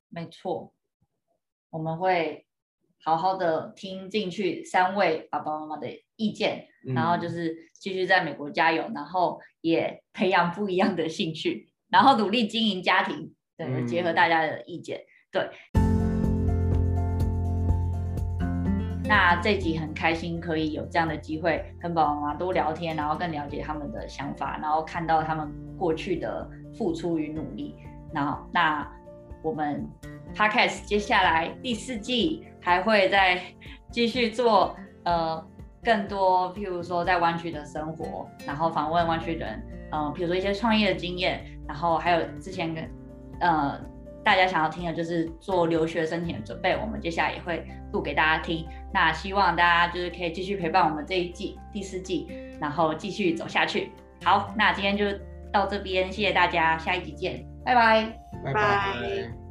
[0.09, 0.71] 没错，
[1.71, 2.45] 我们会
[3.03, 5.87] 好好的听进去三位爸爸妈妈的
[6.17, 11.73] 意见，然后就是继续在美国加油，然后也培养不一样的兴趣。
[11.89, 15.86] 然后努力经营家庭，对，结合大家的意见，嗯、对。
[19.07, 27.75] 那这集很开心可以有这样的机会跟爸爸妈妈多聊天，然后更了解他们的想法，然后看到他们过去的付出与努力。
[28.13, 28.87] 然后，那
[29.41, 29.87] 我们
[30.35, 33.41] Podcast 接下来第四季还会再
[33.91, 35.43] 继续做呃
[35.83, 41.45] 更多，譬如说在湾区的生活，然后访问湾区人，嗯、呃，比如说一些创业的经验。
[41.67, 42.89] 然后还有之前跟
[43.41, 43.77] 呃
[44.27, 48.67] 大家想要听的就是做留学申请的准备，我们接下来也会录给大家听。
[48.93, 52.27] 那希望大家就是可以继续陪伴我们这一季第四季，
[52.59, 53.89] 然后继续走下去。
[54.25, 55.05] 好，那今天就
[55.49, 59.46] 到这边，谢谢大家，下一集见，拜拜，拜拜。